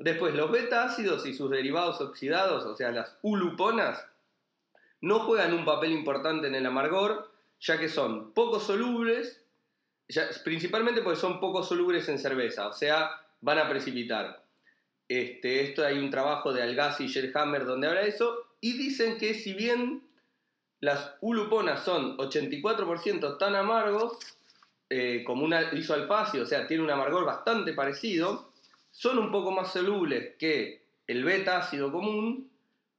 [0.00, 4.02] Después, los beta ácidos y sus derivados oxidados, o sea, las uluponas,
[5.02, 9.44] no juegan un papel importante en el amargor, ya que son poco solubles,
[10.42, 13.10] principalmente porque son poco solubles en cerveza, o sea,
[13.42, 14.42] van a precipitar.
[15.06, 19.18] Este, esto hay un trabajo de Algassi y Sherhammer donde habla de eso, y dicen
[19.18, 20.02] que si bien
[20.80, 24.16] las uluponas son 84% tan amargos
[24.88, 28.49] eh, como una isoalfacio, o sea, tiene un amargor bastante parecido,
[28.90, 32.50] son un poco más solubles que el beta ácido común,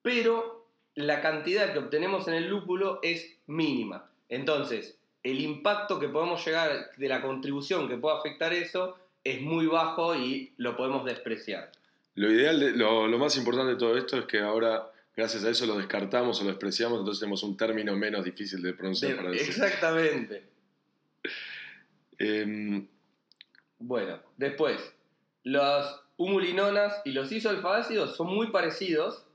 [0.01, 4.09] pero la cantidad que obtenemos en el lúpulo es mínima.
[4.29, 9.67] Entonces, el impacto que podemos llegar de la contribución que pueda afectar eso es muy
[9.67, 11.71] bajo y lo podemos despreciar.
[12.15, 15.49] Lo ideal, de- lo, lo más importante de todo esto es que ahora, gracias a
[15.49, 19.17] eso, lo descartamos o lo despreciamos, entonces tenemos un término menos difícil de pronunciar De-
[19.17, 19.47] para decir.
[19.49, 20.43] exactamente.
[22.17, 22.87] Em,
[23.79, 24.77] Bueno, después,
[25.43, 29.25] los humulinonas y los isoalfaácidos son muy parecidos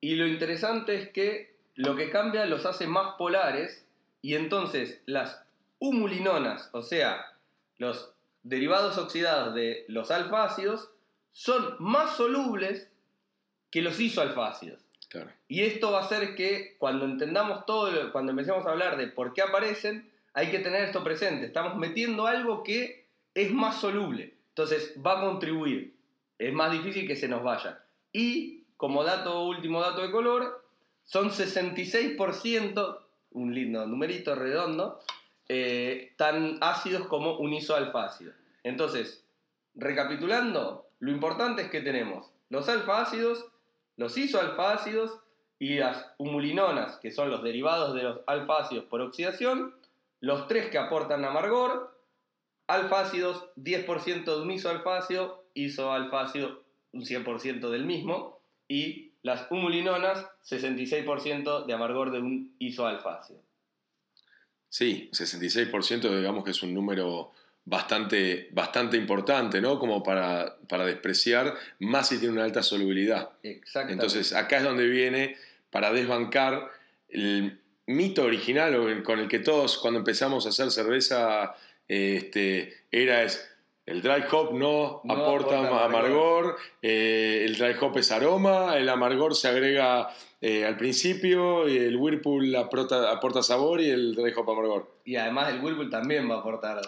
[0.00, 3.86] y lo interesante es que lo que cambia los hace más polares
[4.22, 5.44] y entonces las
[5.78, 7.26] humulinonas, o sea,
[7.78, 10.90] los derivados oxidados de los alfácidos,
[11.32, 12.90] son más solubles
[13.70, 14.80] que los isoalfácidos.
[15.08, 15.30] Claro.
[15.48, 19.08] Y esto va a hacer que cuando entendamos todo, lo- cuando empecemos a hablar de
[19.08, 21.46] por qué aparecen, hay que tener esto presente.
[21.46, 24.33] Estamos metiendo algo que es más soluble.
[24.54, 25.96] Entonces va a contribuir.
[26.38, 27.82] Es más difícil que se nos vaya.
[28.12, 30.64] Y como dato, último dato de color,
[31.02, 32.98] son 66%,
[33.32, 35.00] un lindo numerito redondo,
[35.48, 38.32] eh, tan ácidos como un isoalfácido.
[38.62, 39.24] Entonces,
[39.74, 43.46] recapitulando, lo importante es que tenemos los alfaácidos,
[43.96, 45.18] los isoalfaácidos
[45.58, 49.74] y las humulinonas, que son los derivados de los alfácidos por oxidación,
[50.20, 51.93] los tres que aportan amargor,
[52.66, 61.72] alfácidos 10% de un isoalfácido, isoalfácido un 100% del mismo, y las humulinonas 66% de
[61.72, 63.40] amargor de un isoalfácido.
[64.68, 67.32] Sí, 66% digamos que es un número
[67.64, 69.78] bastante, bastante importante, ¿no?
[69.78, 73.30] Como para, para despreciar, más si tiene una alta solubilidad.
[73.42, 74.04] Exactamente.
[74.04, 75.36] Entonces acá es donde viene
[75.70, 76.70] para desbancar
[77.08, 81.54] el mito original con el que todos cuando empezamos a hacer cerveza
[81.88, 83.50] este, era es
[83.86, 88.88] el dry hop no, No aporta, aporta amargor, eh, el dry hop es aroma, el
[88.88, 90.08] amargor se agrega
[90.40, 94.90] eh, al principio, y el whirlpool aporta, aporta sabor y el dry hop amargor.
[95.04, 96.80] Y además el Whirlpool también va a aportar.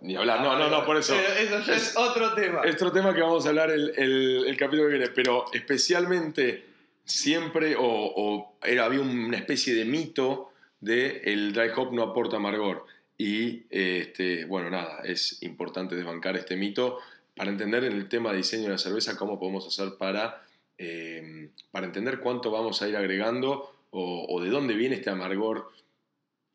[0.00, 1.14] Ni hablar, no, no, no, por eso.
[1.16, 2.60] Pero eso ya es, otro tema.
[2.64, 6.64] Es otro tema que vamos a hablar el, el- el capítulo que viene, pero especialmente
[7.04, 12.36] siempre, o, o era, había una especie de mito de el dry hop no aporta
[12.36, 12.86] amargor.
[13.16, 16.98] Y este, bueno, nada, es importante desbancar este mito
[17.36, 20.44] para entender en el tema de diseño de la cerveza cómo podemos hacer para,
[20.78, 25.70] eh, para entender cuánto vamos a ir agregando o, o de dónde viene este amargor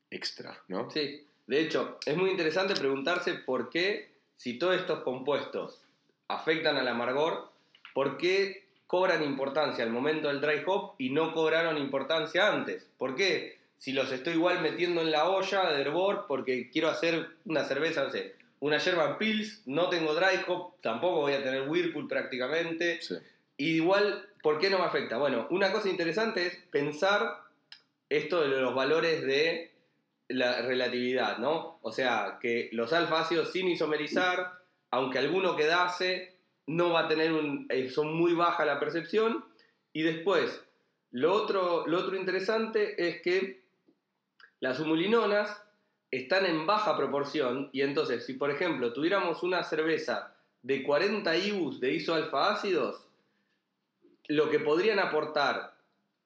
[0.10, 0.90] extra, ¿no?
[0.90, 5.82] Sí, de hecho, es muy interesante preguntarse por qué, si todos estos compuestos
[6.28, 7.50] afectan al amargor,
[7.94, 12.88] ¿por qué cobran importancia al momento del dry hop y no cobraron importancia antes?
[12.98, 13.59] ¿Por qué?
[13.80, 18.04] Si los estoy igual metiendo en la olla de hervor porque quiero hacer una cerveza,
[18.04, 23.02] no sé, una Sherman Pils, no tengo dry hop, tampoco voy a tener Whirlpool prácticamente,
[23.02, 23.16] Sí.
[23.58, 25.18] y igual, ¿por qué no me afecta?
[25.18, 27.40] Bueno, una cosa interesante es pensar
[28.10, 29.72] esto de los valores de
[30.28, 31.80] la relatividad, ¿no?
[31.82, 34.60] O sea, que los alfa-ácidos sin isomerizar,
[34.92, 36.36] aunque alguno quedase,
[36.68, 37.66] no va a tener un...
[37.70, 39.46] eh, son muy baja la percepción.
[39.94, 40.64] Y después,
[41.12, 43.59] lo otro, lo otro interesante es que
[44.60, 45.62] las humulinonas
[46.12, 51.80] están en baja proporción y entonces, si por ejemplo tuviéramos una cerveza de 40 IBUs
[51.80, 53.06] de isoalfa-ácidos,
[54.28, 55.74] lo que podrían aportar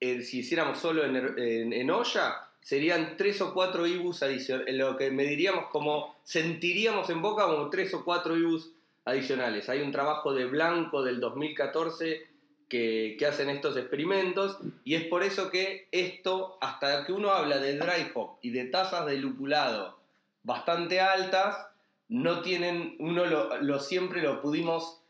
[0.00, 5.10] si hiciéramos solo en, en- en olla serían 3 o 4 IBUs adicionales, lo que
[5.10, 8.70] mediríamos como, sentiríamos en boca como 3 o 4 IBUs
[9.06, 9.68] adicionales.
[9.68, 12.26] Hay un trabajo de Blanco del 2014
[12.74, 17.58] que, que hacen estos experimentos y es por eso que esto, hasta que uno habla
[17.58, 19.96] de dry hop y de tasas de lupulado
[20.42, 21.68] bastante altas,
[22.08, 25.02] no tienen, uno lo, lo siempre lo pudimos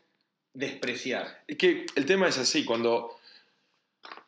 [0.53, 1.41] despreciar.
[1.47, 3.17] Es que el tema es así, cuando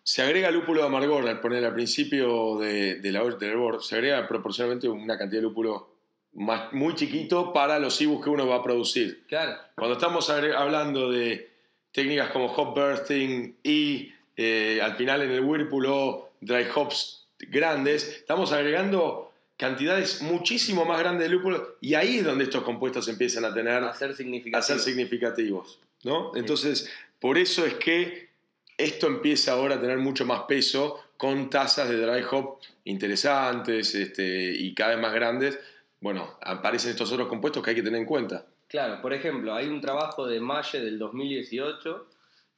[0.02, 3.98] se agrega lúpulo de amargor al poner al principio de, de la, del hervor, se
[3.98, 5.96] agrega proporcionalmente una cantidad de lúpulo
[6.34, 9.28] más, muy chiquito para los ibus que uno va a producir.
[9.28, 9.56] Claro.
[9.76, 11.57] Cuando estamos hablando de
[11.98, 18.52] técnicas como hop bursting y eh, al final en el whirlpool dry hops grandes, estamos
[18.52, 23.54] agregando cantidades muchísimo más grandes de lúpulo y ahí es donde estos compuestos empiezan a
[23.56, 24.62] tener a ser a significativo.
[24.62, 26.34] ser significativos, ¿no?
[26.36, 26.88] Entonces,
[27.20, 28.30] por eso es que
[28.78, 34.52] esto empieza ahora a tener mucho más peso con tasas de dry hop interesantes este,
[34.52, 35.58] y cada vez más grandes.
[36.00, 38.46] Bueno, aparecen estos otros compuestos que hay que tener en cuenta.
[38.68, 42.08] Claro, por ejemplo, hay un trabajo de Malle del 2018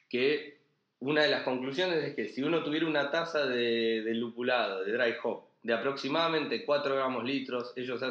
[0.09, 0.57] que
[1.01, 4.91] una de las conclusiones es que si uno tuviera una tasa de, de lupulado, de
[4.91, 8.01] dry hop, de aproximadamente 4 gramos litros, ellos,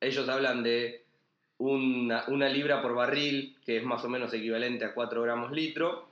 [0.00, 1.02] ellos hablan de
[1.58, 6.08] una, una libra por barril, que es más o menos equivalente a 4 gramos litro,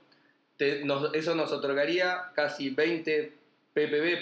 [0.57, 3.33] eso nos otorgaría casi 20
[3.73, 4.21] ppb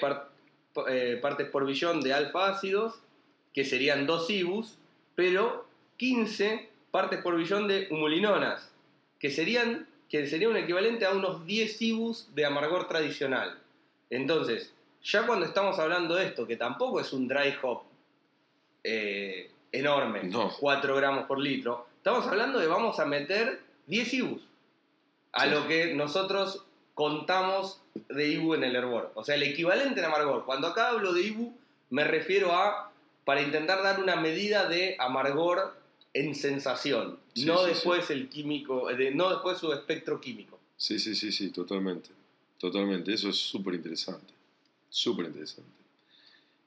[0.88, 3.02] eh, partes por billón de alfa ácidos,
[3.54, 4.78] que serían 2 IBUs,
[5.16, 8.72] pero 15 partes por billón de humulinonas,
[9.20, 13.58] que serían que sería un equivalente a unos 10 IBUs de amargor tradicional.
[14.10, 17.84] Entonces, ya cuando estamos hablando de esto, que tampoco es un dry hop
[18.84, 20.52] eh, enorme, No.
[20.60, 24.42] 4 gramos por litro, estamos hablando de vamos a meter 10 IBUs.
[25.32, 25.52] A Sí.
[25.52, 29.12] lo que nosotros contamos de IBU en el hervor.
[29.16, 30.46] O sea, el equivalente en amargor.
[30.46, 31.54] Cuando acá hablo de IBU,
[31.90, 32.92] me refiero a
[33.24, 35.74] para intentar dar una medida de amargor
[36.14, 40.60] en sensación, Sí, no sí, después el químico, de- no después su espectro químico.
[40.78, 42.10] Sí, sí, sí, sí, totalmente.
[42.58, 43.14] Totalmente.
[43.14, 44.34] Eso es súper interesante.
[44.90, 45.70] Súper interesante.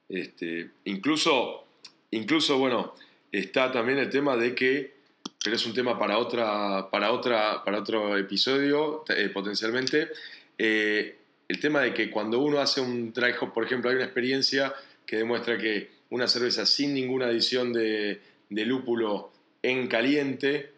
[0.09, 1.65] Este, incluso,
[2.11, 2.93] incluso, bueno,
[3.31, 4.95] está también el tema de que,
[5.43, 10.09] pero es un tema para, otra, para, otra, para otro episodio, eh, potencialmente,
[10.57, 14.05] eh, el tema de que cuando uno hace un dry hop, por ejemplo, hay una
[14.05, 14.73] experiencia
[15.05, 19.31] que demuestra que una cerveza sin ninguna adición de, de lúpulo
[19.69, 20.71] en caliente,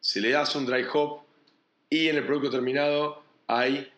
[0.00, 1.20] se le hace un dry hop
[1.90, 3.90] y en el producto terminado hay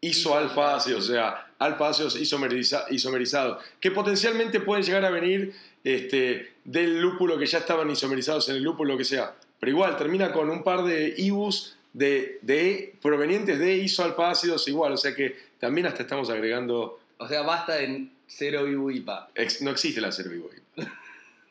[0.00, 6.52] isoalfa ácidos, o sea, alfa ácidos isomeriza- isomerizados, que potencialmente pueden llegar a venir este,
[6.64, 9.34] del lúpulo que ya estaban isomerizados en el lúpulo, lo que sea.
[9.60, 14.92] Pero igual, termina con un par de IBUs de, de- provenientes de isoalfa ácidos igual,
[14.92, 17.00] o sea que también hasta estamos agregando...
[17.18, 19.30] O sea, basta en cero IBU IPA.
[19.34, 20.50] ex- no existe la cervivo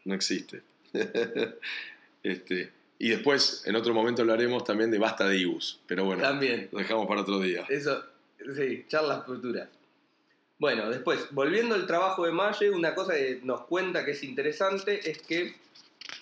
[0.06, 0.62] No existe.
[2.32, 6.70] este, y después, en otro momento hablaremos también de basta de IBUs, pero bueno, También.
[6.72, 7.66] lo dejamos para otro día.
[7.70, 8.04] Eso,
[8.56, 9.68] sí, charlas futuras.
[10.58, 15.10] Bueno, después, volviendo al trabajo de Malle, una cosa que nos cuenta que es interesante
[15.10, 15.54] es que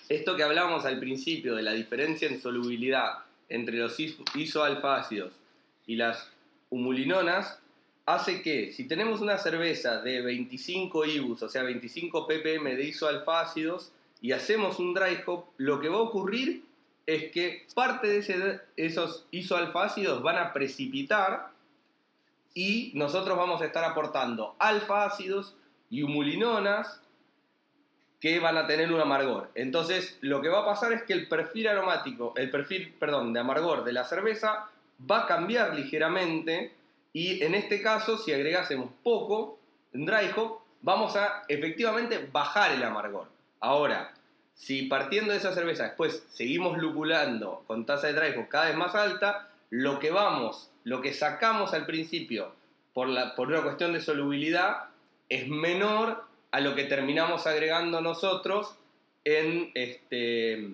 [0.08, 5.32] esto que hablábamos al principio de la diferencia en solubilidad entre los is- isoalfácidos
[5.86, 6.28] y las
[6.70, 7.60] humulinonas
[8.06, 13.92] hace que si tenemos una cerveza de 25 IBUs, o sea 25 ppm de isoalfácidos,
[14.24, 16.64] y hacemos un dry hop, lo que va a ocurrir
[17.04, 21.50] es que parte de esos isoalfácidos van a precipitar
[22.54, 25.54] y nosotros vamos a estar aportando alfa ácidos
[25.90, 27.02] y humulinonas
[28.18, 29.50] que van a tener un amargor.
[29.54, 33.40] Entonces, lo que va a pasar es que el perfil aromático, el perfil, perdón, de
[33.40, 34.70] amargor de la cerveza
[35.10, 36.72] va a cambiar ligeramente
[37.12, 39.58] y en este caso, si agregásemos poco
[39.92, 43.34] en dry hop, vamos a efectivamente bajar el amargor.
[43.64, 44.12] Ahora,
[44.54, 48.76] si partiendo de esa cerveza después seguimos lupulando con tasa de dry hop cada vez
[48.76, 52.54] más alta, lo que vamos, lo que sacamos al principio
[52.92, 54.90] por, la, por una cuestión de solubilidad
[55.30, 58.76] es menor a lo que terminamos agregando nosotros
[59.24, 60.68] en este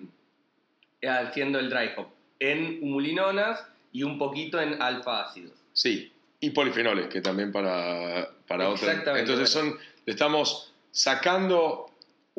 [1.01, 2.07] haciendo el dry hop
[2.39, 5.53] en humulinonas y un poquito en alfa ácidos.
[5.71, 8.69] Sí, y polifenoles, que también para, para.
[8.69, 11.90] Exactamente, Entonces son, le estamos sacando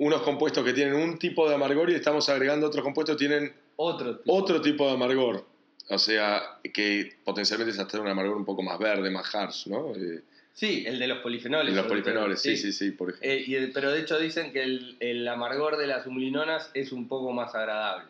[0.05, 3.53] unos compuestos que tienen un tipo de amargor y estamos agregando otros compuestos que tienen
[3.77, 4.33] Otro tipo.
[4.35, 5.47] otro tipo de amargor.
[5.89, 9.93] O sea, que potencialmente es hasta un amargor un poco más verde, más harsh, ¿no?
[9.95, 10.23] Eh,
[10.55, 11.75] Sí, el de los polifenoles.
[11.75, 12.13] los sobre todo.
[12.13, 13.31] polifenoles, sí, sí, sí, por ejemplo.
[13.31, 16.93] Eh, y el- pero de hecho dicen que el, el amargor de las humulinonas es
[16.93, 18.07] un poco más agradable.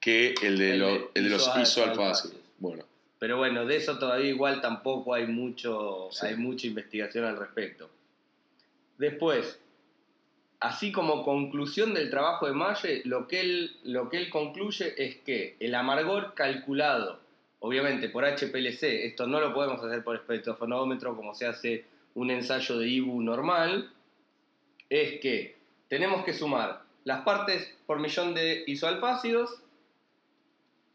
[0.00, 1.88] que el de, el lo- de el de los isoalfácidos.
[1.90, 2.36] alfácidos.
[2.58, 2.84] Bueno,
[3.18, 6.26] Pero bueno, de eso todavía igual tampoco hay mucho, Sí.
[6.26, 7.88] hay mucha investigación al respecto.
[8.98, 9.58] Después,
[10.60, 16.34] así como conclusión del trabajo de Malle, lo que él, concluye es que el amargor
[16.34, 17.20] calculado,
[17.60, 22.78] obviamente por HPLC, esto no lo podemos hacer por espectrofonómetro como se hace un ensayo
[22.78, 23.90] de IBU normal,
[24.88, 25.56] es que
[25.88, 29.62] tenemos que sumar las partes por millón de isoalfácidos,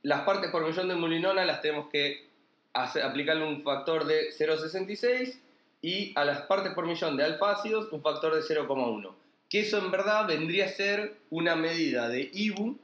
[0.04, 2.26] las partes por millón de mulinona las tenemos que
[2.74, 5.40] hacer- aplicarle un factor de 0,66
[5.84, 9.14] y a las partes por millón de alfácidos un factor de 0,1.
[9.52, 12.80] Que eso en verdad vendría a ser una medida de IBU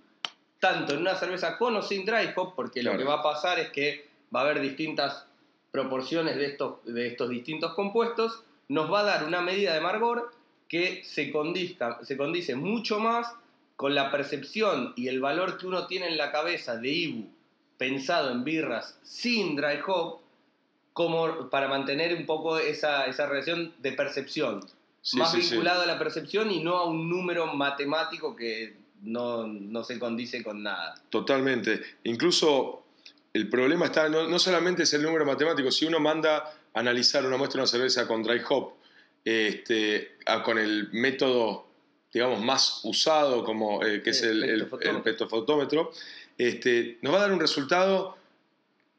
[0.59, 2.97] tanto en una cerveza con o sin dry hop, porque Claro.
[2.97, 5.25] lo que va a pasar es que va a haber distintas
[5.71, 10.31] proporciones de estos, de estos distintos compuestos, nos va a dar una medida de amargor
[10.67, 13.33] que se, condizca, se condice mucho más
[13.77, 17.29] con la percepción y el valor que uno tiene en la cabeza de Ibu
[17.77, 20.19] pensado en birras sin dry hop,
[20.93, 24.65] como para mantener un poco esa, esa relación de percepción.
[25.11, 25.49] Sí, más sí, sí.
[25.51, 30.43] vinculado a la percepción y no a un número matemático que no, no se condice
[30.43, 30.95] con nada.
[31.09, 31.81] Totalmente.
[32.03, 32.83] Incluso
[33.33, 36.37] el problema está, no, no solamente es el número matemático, si uno manda
[36.73, 38.73] a analizar una muestra de una cerveza con dry hop,
[39.23, 41.67] este, a- con el método,
[42.13, 44.49] digamos, más usado, como, eh, que es El el,
[44.81, 45.91] el, espectrofotómetro,
[46.37, 48.17] este, nos va a dar un resultado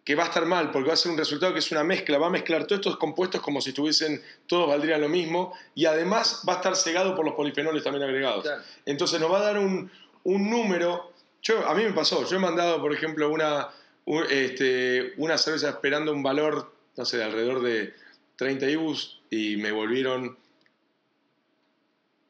[0.08, 2.16] que va a estar mal, porque va a ser un resultado que es una mezcla,
[2.16, 6.42] va a mezclar todos estos compuestos como si estuviesen, todos valdrían lo mismo, y además
[6.48, 8.42] va a estar cegado por los polifenoles también agregados.
[8.42, 8.62] Claro.
[8.86, 9.90] Entonces nos va a dar un,
[10.24, 11.12] un número.
[11.42, 13.68] Yo, a mí me pasó, yo he mandado, por ejemplo, una,
[14.06, 17.92] un- este, una cerveza esperando un valor, no sé, de alrededor de
[18.36, 20.38] 30 IBUs y me volvieron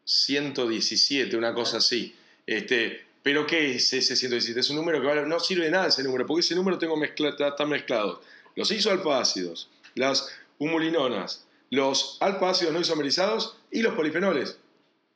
[0.04, 2.16] 117, una cosa así.
[2.44, 4.60] Este, pero ¿qué es ese 117?
[4.60, 6.96] Es un número que vale- no sirve de nada ese número, porque ese número tengo
[6.96, 8.20] mezcla, está, está mezclado
[8.56, 14.58] los isoalfácidos, las humulinonas, los alfa-ácidos no isomerizados y los polifenoles.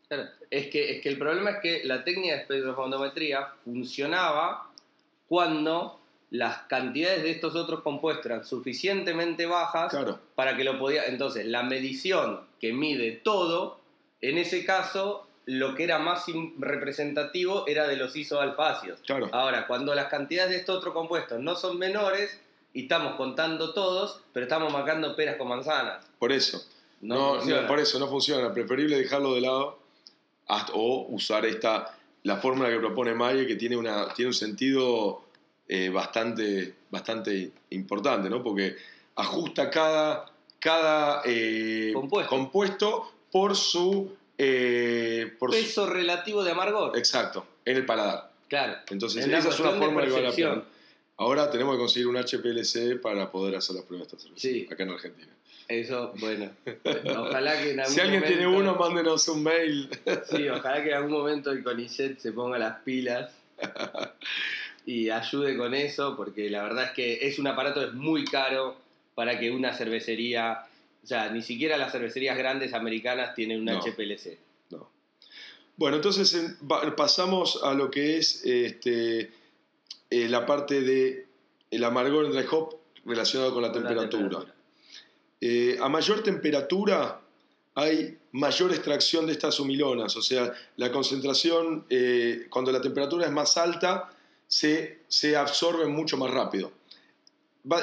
[0.08, 4.70] Claro, Es que, es que el problema es que la técnica de espectrofotometría funcionaba
[5.28, 5.98] cuando
[6.30, 10.20] las cantidades de estos otros compuestos eran suficientemente bajas Claro.
[10.34, 11.06] para que lo podía.
[11.06, 13.80] Entonces, la medición que mide todo,
[14.20, 16.24] en ese caso, lo que era más
[16.58, 19.00] representativo era de los isoalfácidos.
[19.00, 19.28] Claro.
[19.32, 22.38] Ahora, cuando las cantidades de estos otros compuestos no son menores
[22.72, 26.04] y estamos contando todos, pero estamos marcando peras con manzanas.
[26.18, 26.64] Por eso.
[27.00, 27.62] No No, funciona.
[27.62, 28.52] no, por eso no funciona.
[28.52, 29.78] Preferible dejarlo de lado
[30.46, 35.24] hasta- o usar esta la fórmula que propone Mayer que tiene, una, tiene un sentido
[35.68, 38.42] eh, bastante, bastante importante, ¿no?
[38.44, 38.76] Porque
[39.16, 40.30] ajusta cada,
[40.60, 42.28] cada eh, Compuesto.
[42.30, 44.14] compuesto por su...
[44.44, 46.96] eh, por su- Peso relativo de amargor.
[46.98, 48.30] exacto, en el paladar.
[48.48, 48.74] Claro.
[48.90, 50.62] Entonces, esa es una de forma vale la pena.
[51.16, 54.68] Ahora tenemos que conseguir un HPLC para poder hacer las pruebas de esta cerveza, Sí.
[54.70, 55.28] acá en Argentina.
[55.68, 56.50] Eso, bueno.
[57.16, 59.88] Ojalá que en algún Si alguien tiene uno, mándenos un mail.
[60.30, 63.32] Sí, ojalá que en algún momento el CONICET se ponga las pilas
[64.84, 68.76] y ayude con eso, porque la verdad es que es un aparato es muy caro
[69.14, 70.64] para que una cervecería,
[71.02, 73.80] o sea, ni siquiera las cervecerías grandes americanas tienen un No.
[73.80, 74.38] HPLC.
[74.70, 74.88] No.
[75.76, 76.56] Bueno, entonces en-
[76.96, 79.32] pasamos a lo que es este,
[80.10, 81.26] eh, la parte de
[81.70, 84.54] el amargor en dry hop relacionado con la Con la temperatura.
[85.40, 87.20] Eh, a mayor temperatura
[87.74, 93.32] hay mayor extracción de estas humilonas, o sea, la concentración, eh, cuando la temperatura es
[93.32, 94.12] más alta,
[94.46, 96.70] se, se absorbe mucho más rápido.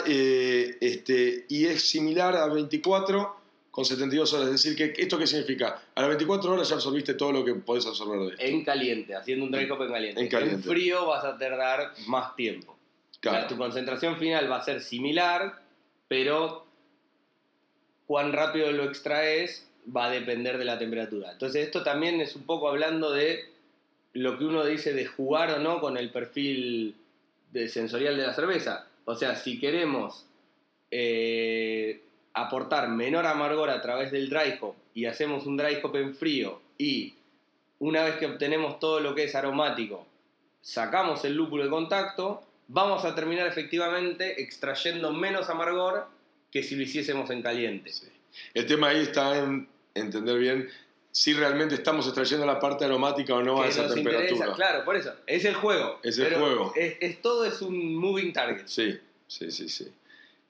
[0.06, 3.40] Eh, este, y es similar a 24
[3.72, 5.82] con 72 horas, es decir, que ¿esto qué significa?
[5.96, 8.44] A las 24 horas ya absorbiste todo lo que podés absorber de esto.
[8.44, 10.22] En caliente, haciendo un dry en caliente.
[10.22, 10.68] En caliente.
[10.68, 12.78] frío vas a tardar más tiempo.
[13.22, 13.48] Claro.
[13.48, 15.62] Tu concentración final va a ser similar,
[16.08, 16.66] pero
[18.06, 21.32] cuán rápido lo extraes va a depender de la temperatura.
[21.32, 23.50] Entonces esto también es un poco hablando de
[24.14, 26.96] lo que uno dice de jugar o no con el perfil
[27.52, 28.89] de sensorial de la cerveza.
[29.10, 30.28] O sea, si queremos
[30.92, 32.04] eh,
[32.36, 36.62] aportar menor amargor a través del dry hop y hacemos un dry hop en frío
[36.78, 37.16] y
[37.80, 40.06] una vez que obtenemos todo lo que es aromático,
[40.62, 46.06] sacamos el lúpulo de contacto, vamos a terminar efectivamente extrayendo menos amargor
[46.52, 47.92] que si lo hiciésemos en caliente.
[48.54, 50.70] El tema ahí está en entender bien
[51.12, 54.30] si realmente estamos extrayendo la parte aromática o no a esa nos temperatura.
[54.32, 55.12] interesa, claro, por eso.
[55.26, 56.00] Es el juego.
[56.04, 56.72] Es el juego.
[56.76, 58.66] Es, es- todo es un moving target.
[58.68, 58.98] Sí,
[59.28, 59.88] sí, sí, sí.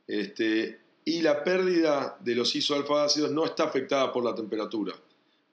[0.07, 4.93] Este, y la pérdida de los isoalfa-ácidos no está afectada por la temperatura.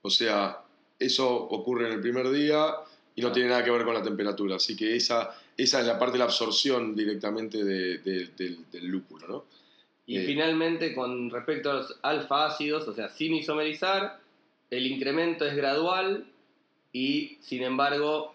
[0.02, 0.60] O sea,
[0.98, 2.74] eso ocurre en el primer día
[3.14, 3.32] y no Ah.
[3.32, 4.56] tiene nada que ver con la temperatura.
[4.56, 8.86] Así que esa, esa es la parte de la absorción directamente de- de- del, del
[8.86, 9.44] lúpulo, ¿no?
[10.06, 10.24] Y Eh.
[10.26, 14.20] finalmente, con respecto a los alfa ácidos, o sea, sin isomerizar,
[14.70, 16.26] el incremento es gradual
[16.92, 18.34] y, sin embargo,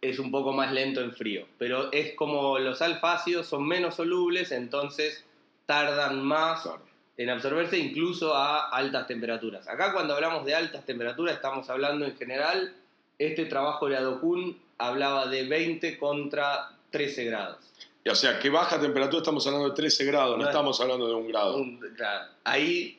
[0.00, 1.46] es un poco más lento en frío.
[1.58, 5.24] Pero es como los alfa ácidos son menos solubles, entonces
[5.66, 6.82] tardan más Claro.
[7.16, 9.66] en absorberse incluso a altas temperaturas.
[9.68, 12.74] Acá cuando hablamos de altas temperaturas estamos hablando en general,
[13.18, 17.58] este trabajo de Adokun hablaba de 20 contra 13 grados.
[18.10, 21.06] O sea, que baja temperatura estamos hablando de 13 grados, no No es- estamos hablando
[21.08, 21.56] de un grado.
[21.56, 22.98] Un- claro, ahí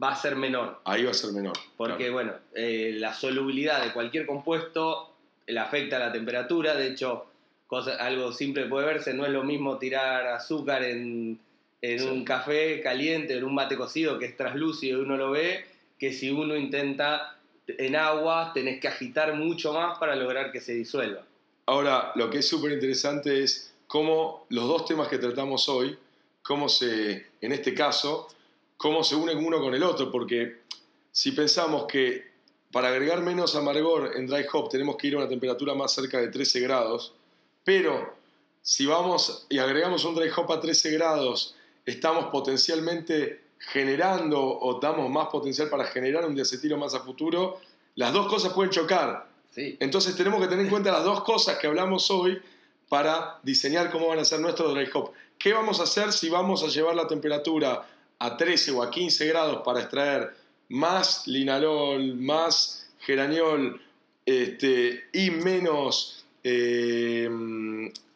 [0.00, 0.80] va a ser menor.
[0.84, 1.56] Ahí va a ser menor.
[1.76, 2.12] Porque, claro.
[2.12, 5.12] bueno, eh, la solubilidad de cualquier compuesto
[5.46, 6.74] le afecta a la temperatura.
[6.74, 7.26] De hecho,
[7.66, 11.38] cosa, algo simple puede verse, no es lo mismo tirar azúcar en,
[11.82, 12.06] en Sí.
[12.06, 15.64] un café caliente, en un mate cocido que es traslúcido y uno lo ve,
[15.98, 17.36] que si uno intenta
[17.66, 21.22] en agua, tenés que agitar mucho más para lograr que se disuelva.
[21.66, 25.96] Ahora, lo que es súper interesante es cómo los dos temas que tratamos hoy,
[26.42, 28.28] cómo se, en este caso,
[28.76, 30.62] cómo se unen uno con el otro, porque
[31.10, 32.34] si pensamos que
[32.72, 36.18] para agregar menos amargor en dry hop tenemos que ir a una temperatura más cerca
[36.18, 37.14] de 13 grados,
[37.62, 38.14] pero
[38.62, 41.54] si vamos y agregamos un dry hop a 13 grados,
[41.86, 47.60] estamos potencialmente generando o damos más potencial para generar un diacetilo más a futuro,
[47.94, 49.28] las dos cosas pueden chocar.
[49.50, 49.76] Sí.
[49.78, 52.40] Entonces tenemos que tener en cuenta las dos cosas que hablamos hoy
[52.88, 55.12] para diseñar cómo van a ser nuestros dry hop.
[55.38, 57.86] ¿Qué vamos a hacer si vamos a llevar la temperatura
[58.24, 60.34] a 13 o a 15 grados para extraer
[60.68, 63.80] más linalol, más geraniol
[64.24, 67.28] este, y menos eh,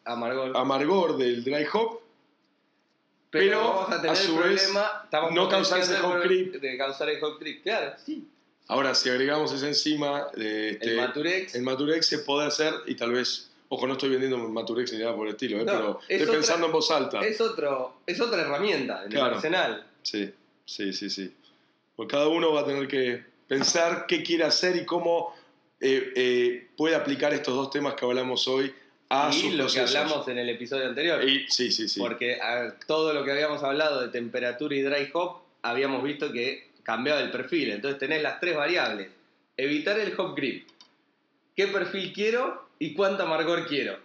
[0.05, 0.57] Amargor.
[0.57, 1.99] amargor del dry hop?
[3.29, 6.53] pero, pero, vamos a tener a su el vez, problema no causar ese hop creep.
[6.59, 8.27] De causar el hop creep, claro, sí.
[8.67, 11.55] Ahora, si agregamos esa enzima, este, El Maturex.
[11.55, 15.15] el Maturex se puede hacer y tal vez Ojo, no estoy vendiendo Maturex ni nada
[15.15, 15.63] por el estilo, ¿eh?
[15.63, 17.19] No, pero es estoy otra- pensando en voz alta.
[17.21, 19.27] Es, otro, es otra herramienta en Claro.
[19.27, 19.85] el arsenal.
[20.09, 20.33] Sí,
[20.65, 21.31] sí, sí, sí.
[21.95, 25.35] Pues cada uno va a tener que pensar qué quiere hacer y cómo
[25.79, 28.73] eh, eh, puede aplicar estos dos temas que hablamos hoy
[29.09, 31.23] a y sus lo que hablamos en el episodio anterior.
[31.23, 31.99] Y- sí, sí, sí.
[31.99, 36.71] Porque a todo lo que habíamos hablado de temperatura y dry hop, habíamos visto que
[36.81, 37.71] cambiaba el perfil.
[37.71, 39.09] Entonces tenés las tres variables.
[39.57, 40.67] Evitar el hop grip.
[41.55, 43.99] ¿Qué perfil quiero y cuánto amargor quiero?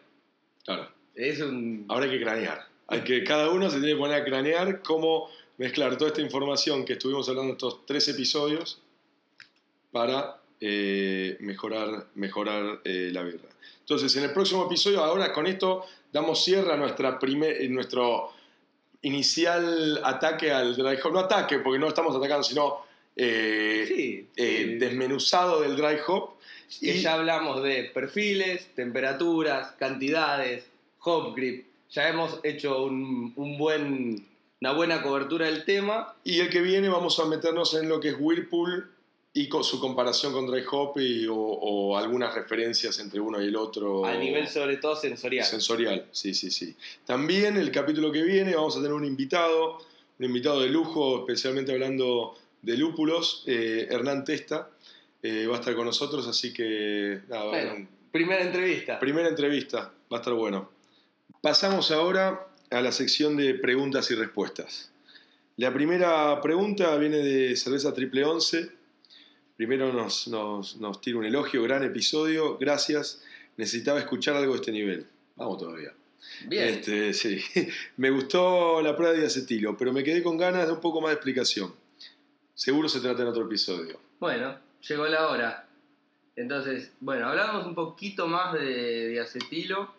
[0.64, 0.90] Claro.
[1.14, 1.86] Es un...
[1.88, 2.66] Ahora hay que cranear.
[2.88, 6.84] Hay que, cada uno se tiene que poner a cranear cómo mezclar toda esta información
[6.84, 8.80] que estuvimos hablando en estos tres episodios
[9.92, 13.48] para eh, mejorar, mejorar eh, la birra.
[13.80, 18.32] Entonces, en el próximo episodio, ahora con esto damos cierre a nuestra primer, eh, nuestro
[19.02, 21.12] inicial ataque al dry hop.
[21.12, 22.78] No ataque, porque no estamos atacando, sino
[23.14, 24.74] eh, Sí, eh, sí.
[24.76, 26.30] desmenuzado del dry hop.
[26.80, 30.66] Y ya hablamos de perfiles, temperaturas, cantidades,
[31.00, 31.66] hop grip.
[31.90, 34.26] Ya hemos hecho un, un buen,
[34.64, 36.14] una buena cobertura del tema.
[36.24, 38.90] Y el que viene vamos a meternos en lo que es Whirlpool
[39.34, 43.48] y con su comparación con Dry Hop y- o, o algunas referencias entre uno y
[43.48, 44.06] el otro.
[44.06, 45.44] A nivel sobre todo sensorial.
[45.44, 46.74] Sensorial, sí, sí, sí.
[47.04, 49.80] También el capítulo que viene vamos a tener un invitado,
[50.18, 54.70] un invitado de lujo, especialmente hablando de lúpulos, eh, Hernán Testa,
[55.22, 58.98] eh, va a estar con nosotros, así que nada, Bueno, primera entrevista.
[58.98, 60.70] primera entrevista, va a estar bueno.
[61.42, 64.90] Pasamos ahora a la sección de preguntas y respuestas.
[65.56, 68.68] La primera pregunta viene de Cerveza Triple 11.
[69.56, 73.22] Primero nos, nos, nos tira un elogio, gran episodio, gracias.
[73.56, 75.06] Necesitaba escuchar algo de este nivel.
[75.36, 75.92] Vamos todavía.
[76.48, 76.64] Bien.
[76.64, 77.40] Este, sí.
[77.96, 81.10] Me gustó la prueba de acetilo, pero me quedé con ganas de un poco más
[81.10, 81.72] de explicación.
[82.54, 84.00] Seguro se trata en otro episodio.
[84.18, 84.58] Bueno,
[84.88, 85.68] llegó la hora.
[86.34, 89.94] Entonces, bueno, hablamos un poquito más de diacetilo.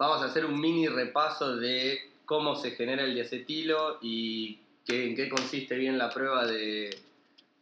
[0.00, 5.14] Vamos a hacer un mini repaso de cómo se genera el diacetilo y qué- en
[5.14, 6.88] qué consiste bien la prueba de,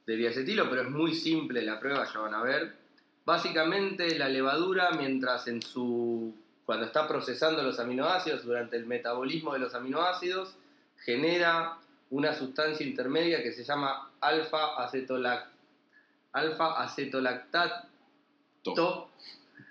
[0.06, 2.76] de diacetilo, pero es muy simple la prueba, ya van a ver.
[3.24, 6.32] Básicamente la levadura, mientras en su
[6.64, 10.54] cuando está procesando los aminoácidos durante el metabolismo de los aminoácidos,
[11.04, 11.78] genera
[12.10, 15.48] una sustancia intermedia que se llama alfa acetolac
[16.34, 17.88] alfa acetolactato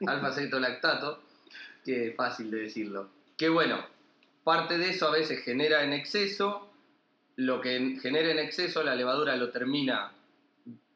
[0.05, 1.19] alfa acetolactato
[1.87, 3.77] que fácil de decirlo que bueno
[4.43, 6.69] parte de eso a veces genera en exceso
[7.37, 10.11] lo que en- genera en exceso la levadura lo termina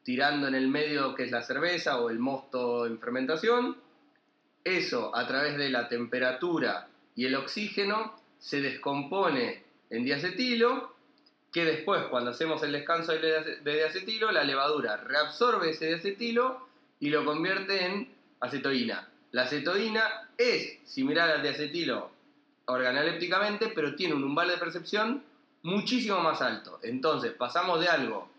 [0.02, 3.76] tirando en el medio que es la cerveza o el mosto en fermentación
[4.64, 10.92] eso a través de la temperatura y el oxígeno se descompone en diacetilo
[11.52, 16.66] que después cuando hacemos el descanso de diacetilo la levadura reabsorbe ese diacetilo
[17.00, 18.08] y lo convierte en
[18.40, 19.08] acetoína.
[19.32, 22.10] La acetoína es similar al diacetilo
[22.66, 25.24] organolépticamente, pero tiene un umbral de percepción
[25.62, 26.78] muchísimo más alto.
[26.82, 28.30] Entonces pasamos de algo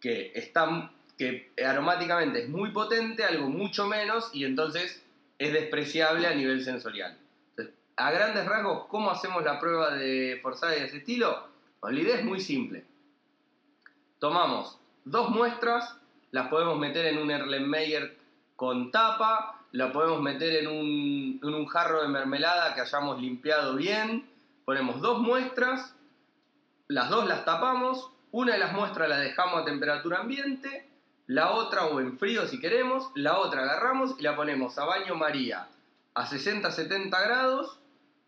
[0.00, 5.02] que, está, que aromáticamente es muy potente a algo mucho menos y entonces
[5.38, 7.16] es despreciable a nivel sensorial.
[7.96, 11.48] A grandes rasgos, ¿cómo hacemos la prueba de forzada de acetilo?
[11.80, 12.84] Bueno, la idea es muy simple.
[14.18, 15.96] Tomamos dos muestras,
[16.30, 18.16] las podemos meter en un Erlenmeyer
[18.56, 23.76] con tapa, la podemos meter en un, en un jarro de mermelada que hayamos limpiado
[23.76, 24.28] bien,
[24.64, 25.94] ponemos dos muestras,
[26.88, 30.88] las dos las tapamos, una de las muestras la dejamos a temperatura ambiente,
[31.26, 35.14] la otra o en frío si queremos, la otra agarramos y la ponemos a baño
[35.14, 35.68] María
[36.14, 37.78] a 60-70 grados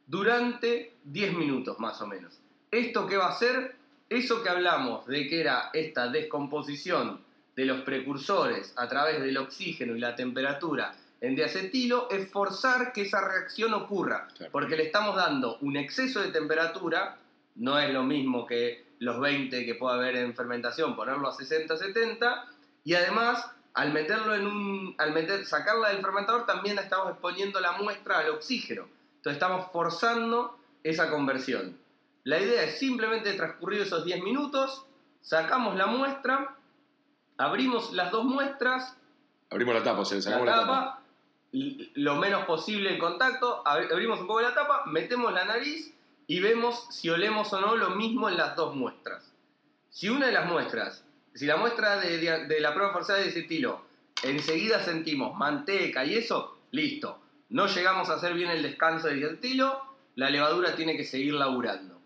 [0.07, 2.39] durante 10 minutos más o menos.
[2.71, 3.77] ¿Esto qué va a hacer?
[4.09, 7.21] Eso que hablamos de que era esta descomposición
[7.57, 13.03] de los precursores a través del oxígeno y la temperatura en diacetilo es forzar que
[13.03, 14.53] esa reacción ocurra, Claro.
[14.53, 17.19] porque le estamos dando un exceso de temperatura,
[17.57, 21.77] no es lo mismo que los 20 que puede haber en fermentación, ponerlo a 60,
[21.77, 22.47] 70,
[22.85, 27.73] y además al meterlo en un, al meter, sacarla del fermentador también estamos exponiendo la
[27.73, 31.79] muestra al oxígeno, entonces estamos forzando esa conversión.
[32.25, 34.87] La idea es simplemente transcurrir esos 10 minutos,
[35.21, 36.57] sacamos la muestra,
[37.37, 38.97] abrimos las dos muestras,
[39.53, 41.00] Abrimos la tapa, o sea, la sacamos la tapa.
[41.53, 45.93] Lo menos posible el contacto, ab- abrimos un poco la tapa, metemos la nariz
[46.27, 49.33] y vemos si olemos o no lo mismo en las dos muestras.
[49.91, 53.43] Si una de las muestras, si la muestra de, la prueba forzada de ese
[54.23, 57.19] enseguida sentimos manteca y eso, listo.
[57.49, 59.83] No llegamos a hacer bien el descanso de ese estilo,
[60.15, 61.99] la levadura tiene que seguir laburando.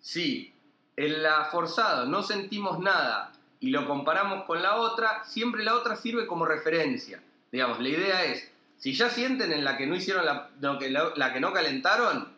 [0.00, 0.52] Si
[0.96, 5.94] en la forzada no sentimos nada y lo comparamos con la otra, siempre la otra
[5.94, 7.22] sirve como referencia.
[7.52, 10.90] Digamos, la idea es, Si ya sienten en la que no hicieron la, no, que
[10.90, 12.28] la, la que no calentaron,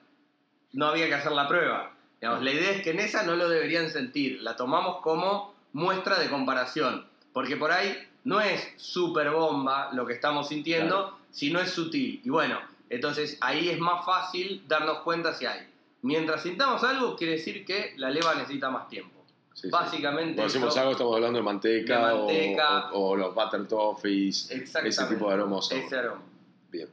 [0.72, 1.92] no había que hacer la prueba.
[2.20, 4.40] Digamos, la idea es que en esa no lo deberían sentir.
[4.42, 7.06] La tomamos como muestra de comparación.
[7.32, 12.20] Porque por ahí no es super bomba lo que estamos sintiendo, sino es sutil.
[12.24, 15.66] Y bueno, entonces ahí es más fácil darnos cuenta si hay.
[16.02, 19.19] Mientras sintamos algo, quiere decir que la leva necesita más tiempo.
[19.54, 19.68] Sí, sí.
[19.70, 20.34] Básicamente.
[20.36, 22.92] Cuando decimos algo estamos hablando de manteca, De o- manteca.
[22.92, 25.70] O, o los butter toffees, ese tipo de aromas.
[25.70, 26.22] Ese aroma.
[26.70, 26.88] Bien.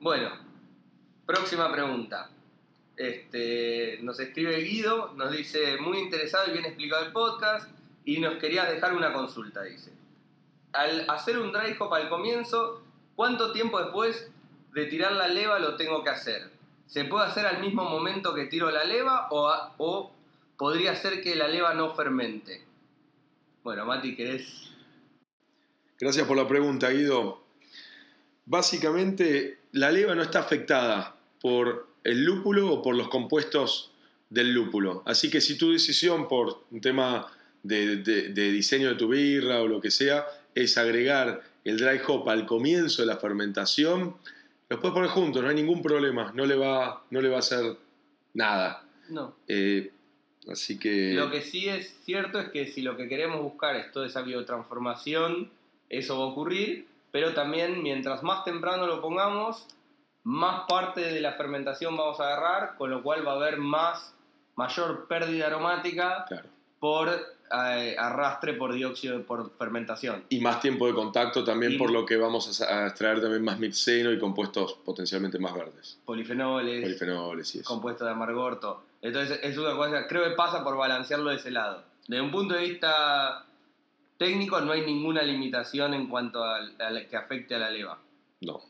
[0.00, 0.30] Bueno,
[1.24, 2.30] próxima pregunta.
[2.96, 7.70] Este, nos escribe Guido, nos dice, muy interesado y bien explicado el podcast,
[8.04, 9.92] y nos quería dejar una consulta, dice.
[10.72, 12.82] Al hacer un dry hop al comienzo,
[13.14, 14.30] ¿cuánto tiempo después
[14.72, 16.50] de tirar la leva lo tengo que hacer?
[16.86, 20.12] ¿Se puede hacer al mismo momento que tiro la leva o, a- o
[20.58, 22.62] podría ser que la leva no fermente?
[23.62, 24.70] Bueno, Mati, ¿querés?
[25.98, 27.42] Gracias por la pregunta, Guido.
[28.44, 33.90] Básicamente, la leva no está afectada por el lúpulo o por los compuestos
[34.30, 35.02] del lúpulo.
[35.06, 37.26] Así que si tu decisión por un tema
[37.62, 42.00] de, de- de diseño de tu birra o lo que sea es agregar el dry
[42.06, 44.16] hop al comienzo de la fermentación,
[44.68, 47.40] los puedes poner juntos, no hay ningún problema, no le va, no le va a
[47.40, 47.76] hacer
[48.34, 48.84] nada.
[49.08, 49.36] No.
[49.48, 49.90] Eh,
[50.50, 51.12] así que...
[51.14, 54.22] Lo que sí es cierto es que si lo que queremos buscar es toda esa
[54.22, 55.50] biotransformación,
[55.88, 59.66] eso va a ocurrir, pero también mientras más temprano lo pongamos,
[60.24, 64.14] más parte de la fermentación vamos a agarrar, con lo cual va a haber más,
[64.56, 66.48] mayor pérdida aromática Claro.
[66.80, 70.24] por eh, arrastre por dióxido por fermentación.
[70.30, 73.60] Y más tiempo de contacto también, Y- por lo que vamos a extraer también más
[73.60, 75.96] mixeno y compuestos potencialmente más verdes.
[76.04, 77.68] Polifenoles, Polifenoles y eso.
[77.68, 78.82] compuesto de amargorto.
[79.06, 81.84] Entonces es una cosa, creo que pasa por balancearlo de ese lado.
[82.08, 83.44] Desde un punto de vista
[84.18, 87.98] técnico no hay ninguna limitación en cuanto al- que afecte a la leva.
[88.40, 88.60] No.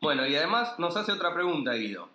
[0.00, 2.08] Bueno, y además nos hace otra pregunta, Guido.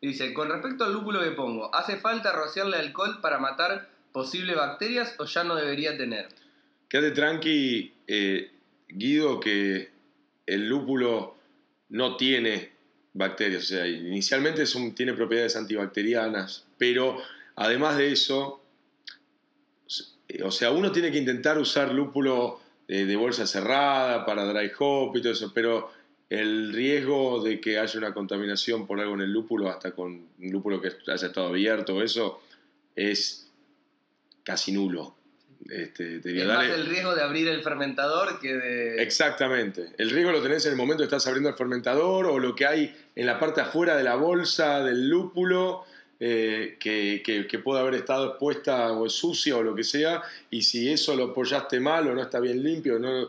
[0.00, 5.14] Dice, con respecto al lúpulo que pongo, ¿hace falta rociarle alcohol para matar posibles bacterias
[5.18, 6.28] o ya no debería tener?
[6.88, 8.50] Quédate tranqui, eh,
[8.88, 9.90] Guido, que
[10.46, 11.36] el lúpulo
[11.90, 12.72] no tiene
[13.12, 13.64] bacterias.
[13.64, 17.18] O sea, inicialmente es un- tiene propiedades antibacterianas, pero
[17.56, 18.64] además de eso,
[20.44, 22.58] o sea, uno tiene que intentar usar lúpulo
[22.88, 25.90] de bolsa cerrada para dry hop y todo eso, pero
[26.30, 30.50] el riesgo de que haya una contaminación por algo en el lúpulo, hasta con un
[30.52, 32.40] lúpulo que haya estado abierto eso,
[32.96, 33.50] es
[34.42, 35.16] casi nulo.
[35.68, 39.02] Este, te diría, Es dale- más el riesgo de abrir el fermentador que de...
[39.02, 39.92] Exactamente.
[39.98, 42.64] El riesgo lo tenés en el momento que estás abriendo el fermentador o lo que
[42.66, 45.84] hay en la parte afuera de la bolsa del lúpulo
[46.20, 50.22] eh, que, que, que puede haber estado expuesta o es sucia o lo que sea.
[50.50, 53.26] Y si eso lo apoyaste mal o no está bien limpio, no,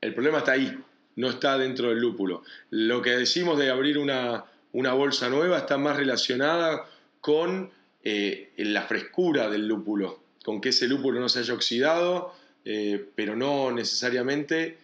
[0.00, 0.76] el problema está ahí,
[1.16, 2.42] no está dentro del lúpulo.
[2.70, 6.86] Lo que decimos de abrir una, una bolsa nueva está más relacionada
[7.20, 7.70] con
[8.02, 13.36] eh, la frescura del lúpulo, con que ese lúpulo no se haya oxidado, eh, pero
[13.36, 14.78] no necesariamente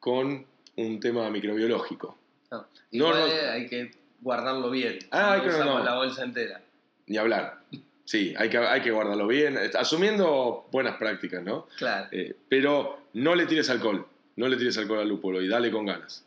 [0.00, 2.16] con un tema microbiológico.
[2.50, 3.26] No, No, igual, no.
[3.26, 4.98] eh, hay que guardarlo bien.
[5.10, 5.84] Ah, no no.
[5.84, 6.62] la bolsa entera.
[7.08, 7.58] Ni hablar.
[8.04, 11.66] Sí, hay que, hay que guardarlo bien, asumiendo buenas prácticas, ¿no?
[11.76, 12.08] Claro.
[12.10, 14.06] Eh, pero no le tires alcohol,
[14.36, 16.24] no le tires alcohol al lúpulo y dale con ganas.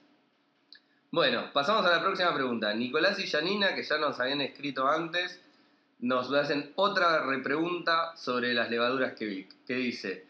[1.10, 2.74] Bueno, pasamos a la próxima pregunta.
[2.74, 5.42] Nicolás y Janina, que ya nos habían escrito antes,
[6.00, 10.26] nos hacen otra repregunta sobre las levaduras vi, que dice,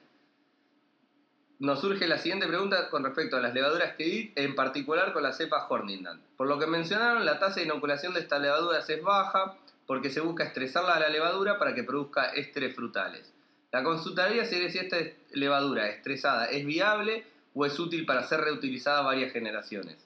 [1.60, 5.32] nos surge la siguiente pregunta con respecto a las levaduras que en particular con la
[5.32, 6.22] cepa Horningland.
[6.36, 10.22] Por lo que mencionaron, la tasa de inoculación de estas levaduras es baja porque se
[10.22, 13.32] busca estresarla a la levadura para que produzca ésteres frutales.
[13.72, 14.98] La consultaría sería si esta
[15.32, 17.24] levadura estresada es viable
[17.54, 19.98] o es útil para ser reutilizada varias generaciones.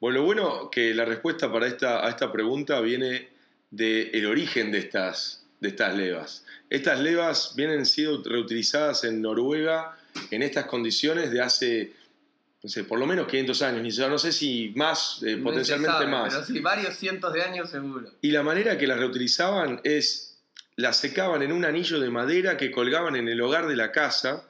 [0.00, 3.28] Bueno, lo bueno que la respuesta para esta, a esta pregunta viene
[3.70, 6.44] del origen de estas, de estas levas.
[6.70, 9.96] Estas levas vienen siendo reutilizadas en Noruega
[10.30, 11.92] en estas condiciones de hace,
[12.62, 16.06] no sé, por lo menos 500 años, no sé si más, eh, No potencialmente sabe,
[16.08, 16.34] más.
[16.34, 18.10] Pero sí, varios cientos de años seguro.
[18.20, 20.42] Y la manera que las reutilizaban es,
[20.74, 24.48] las secaban en un anillo de madera que colgaban en el hogar de la casa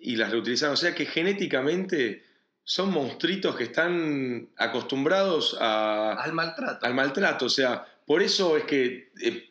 [0.00, 0.74] y las reutilizaban.
[0.74, 2.24] O sea que genéticamente
[2.64, 6.84] son monstruitos que están acostumbrados a, Al maltrato.
[6.84, 7.46] al maltrato.
[7.46, 9.50] O sea, por eso es que eh,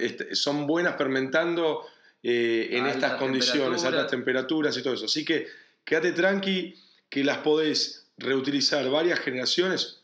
[0.00, 1.86] este, son buenas fermentando
[2.22, 5.06] eh, en Altas estas condiciones, altas temperaturas y todo eso.
[5.06, 5.46] Así que
[5.84, 6.83] quédate tranqui
[7.14, 10.02] que las podés reutilizar varias generaciones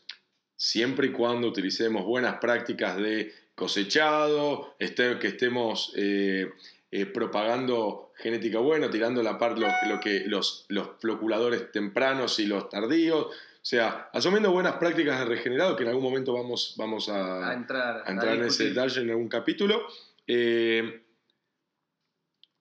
[0.55, 6.49] siempre y cuando utilicemos buenas prácticas de cosechado, este- que estemos eh,
[6.89, 12.45] eh, propagando genética buena, tirando la parte lo, lo que los, los floculadores tempranos y
[12.45, 13.27] los tardíos.
[13.61, 18.03] sea, asumiendo buenas prácticas de regenerado, que en algún momento vamos, vamos a, A entrar,
[18.05, 19.85] a entrar en ese detalle en algún capítulo,
[20.27, 21.03] eh,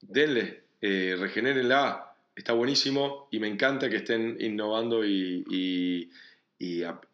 [0.00, 2.09] denle, eh, regenérenla,
[2.40, 6.10] está buenísimo y me encanta que estén innovando y,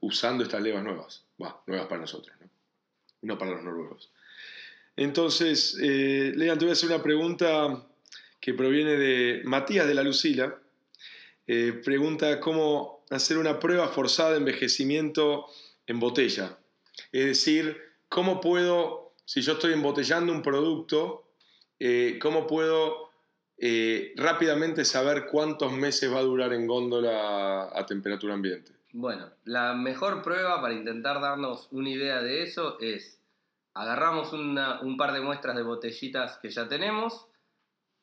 [0.00, 1.24] usando estas levas nuevas.
[1.42, 2.48] Va, nuevas para nosotros, ¿no?
[3.22, 4.10] No para los noruegos.
[4.96, 7.86] Entonces, eh, Lean, te voy a hacer una pregunta
[8.40, 10.58] que proviene de Matías de la Lucila.
[11.46, 15.46] Eh, pregunta cómo hacer una prueba forzada de envejecimiento
[15.86, 16.58] en botella.
[17.12, 17.76] Es decir,
[18.08, 21.28] cómo puedo, si yo estoy embotellando un producto,
[21.78, 23.05] eh, cómo puedo
[23.58, 28.72] eh, rápidamente saber cuántos meses va a durar en góndola a temperatura ambiente.
[28.92, 33.20] Bueno, la mejor prueba para intentar darnos una idea de eso es
[33.74, 37.26] agarramos una- un par de muestras de botellitas que ya tenemos,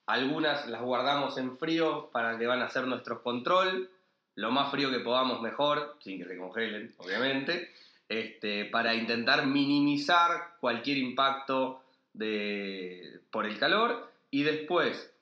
[0.05, 3.89] algunas las guardamos en frío para que van a ser nuestros control,
[4.35, 7.71] lo más frío que podamos mejor, sin que se congelen, obviamente,
[8.09, 11.81] este, para intentar minimizar cualquier impacto
[12.13, 15.12] de, por el calor y después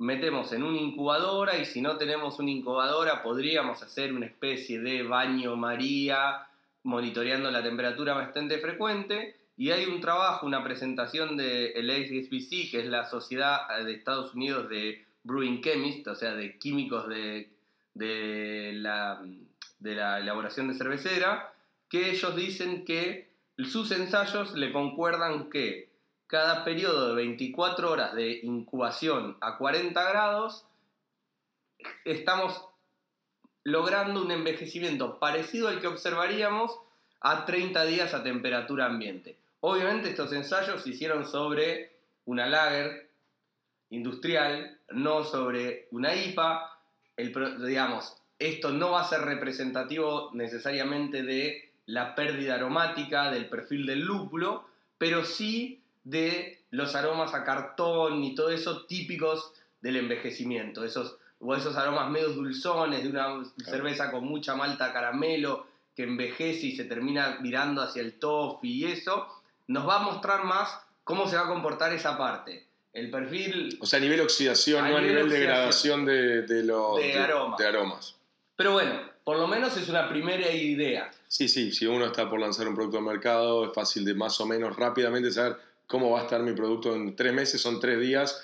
[0.00, 5.02] metemos en una incubadora y si no tenemos una incubadora podríamos hacer una especie de
[5.02, 6.46] baño María
[6.84, 9.36] monitoreando la temperatura bastante frecuente.
[9.58, 14.70] Y hay un trabajo, una presentación de el que es la Sociedad de Estados Unidos
[14.70, 17.50] de Brewing Chemists, o sea, de químicos de,
[17.92, 19.22] de, la,
[19.80, 21.52] de la elaboración de cervecera,
[21.90, 23.28] que ellos dicen que
[23.58, 25.89] sus ensayos le concuerdan que
[26.30, 30.64] cada periodo de 24 horas de incubación a 40 grados,
[32.04, 32.64] estamos
[33.64, 36.78] logrando un envejecimiento parecido al que observaríamos
[37.20, 39.36] a 30 días a temperatura ambiente.
[39.58, 43.10] Obviamente estos ensayos se hicieron sobre una lager
[43.90, 46.78] industrial, no sobre una IPA.
[47.16, 47.34] El,
[47.66, 54.02] digamos, esto no va a ser representativo necesariamente de la pérdida aromática, del perfil del
[54.02, 54.64] lúpulo,
[54.96, 55.79] pero sí
[56.10, 62.10] de los aromas a cartón y todo eso típicos del envejecimiento, esos, o esos aromas
[62.10, 67.82] medio dulzones de una cerveza con mucha malta caramelo que envejece y se termina virando
[67.82, 69.26] hacia el toffee y eso,
[69.68, 72.66] nos va a mostrar más cómo se va a comportar esa parte.
[72.92, 76.96] El perfil O sea, a nivel oxidación, A no a nivel degradación de, de los-
[76.96, 77.56] De aroma.
[77.58, 78.16] de aromas.
[78.56, 81.10] Pero bueno, por lo menos es una primera idea.
[81.28, 84.40] Sí, sí, si uno está por lanzar un producto al mercado, es fácil de más
[84.40, 85.56] o menos rápidamente saber
[85.90, 88.40] cómo va a estar mi producto en tres meses, son tres días,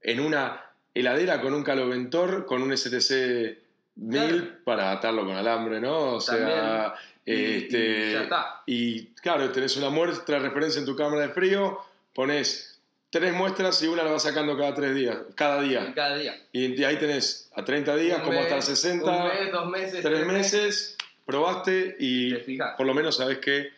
[0.00, 0.64] en una
[0.94, 3.58] heladera con un caloventor, con un STC
[3.96, 4.46] 1000 Claro.
[4.64, 6.14] para atarlo con alambre, ¿no?
[6.14, 6.94] O sea,
[7.26, 8.62] Y- y este, ya está.
[8.66, 11.80] y claro, tenés una muestra de referencia en tu cámara de frío,
[12.14, 12.80] pones
[13.10, 15.92] tres muestras y una la vas sacando cada tres días, cada día.
[15.96, 16.36] Cada día.
[16.52, 20.02] Y ahí tenés a 30 días, Un como hasta mes, 60, Un mes, dos meses.
[20.02, 22.34] tres meses, probaste y
[22.76, 23.70] por lo menos sabes que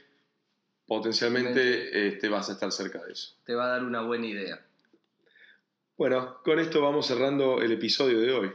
[0.87, 3.35] potencialmente este, vas a estar cerca de eso.
[3.45, 4.65] Te va a dar una buena idea.
[5.97, 8.53] Bueno, con esto vamos cerrando el episodio de hoy.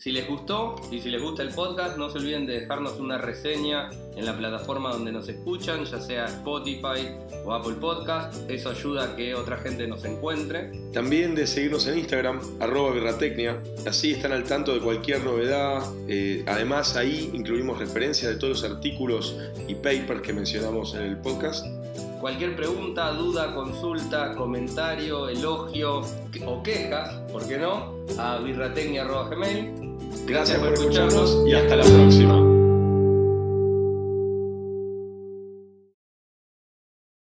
[0.00, 3.18] Si les gustó y si les gusta el podcast, no se olviden de dejarnos una
[3.18, 7.10] reseña en la plataforma donde nos escuchan, ya sea Spotify
[7.44, 8.48] o Apple Podcast.
[8.48, 10.72] Eso ayuda a que otra gente nos encuentre.
[10.94, 13.62] También de seguirnos en Instagram, arroba birratecnia.
[13.86, 15.82] Así están al tanto de cualquier novedad.
[16.08, 19.36] Eh, además, ahí incluimos referencias de todos los artículos
[19.68, 21.66] y papers que mencionamos en el podcast.
[22.20, 26.02] Cualquier pregunta, duda, consulta, comentario, elogio
[26.46, 27.94] o quejas, ¿por qué no?
[28.18, 29.70] A birratecnia.gmail.
[30.26, 32.59] Gracias por escucharnos y hasta la próxima.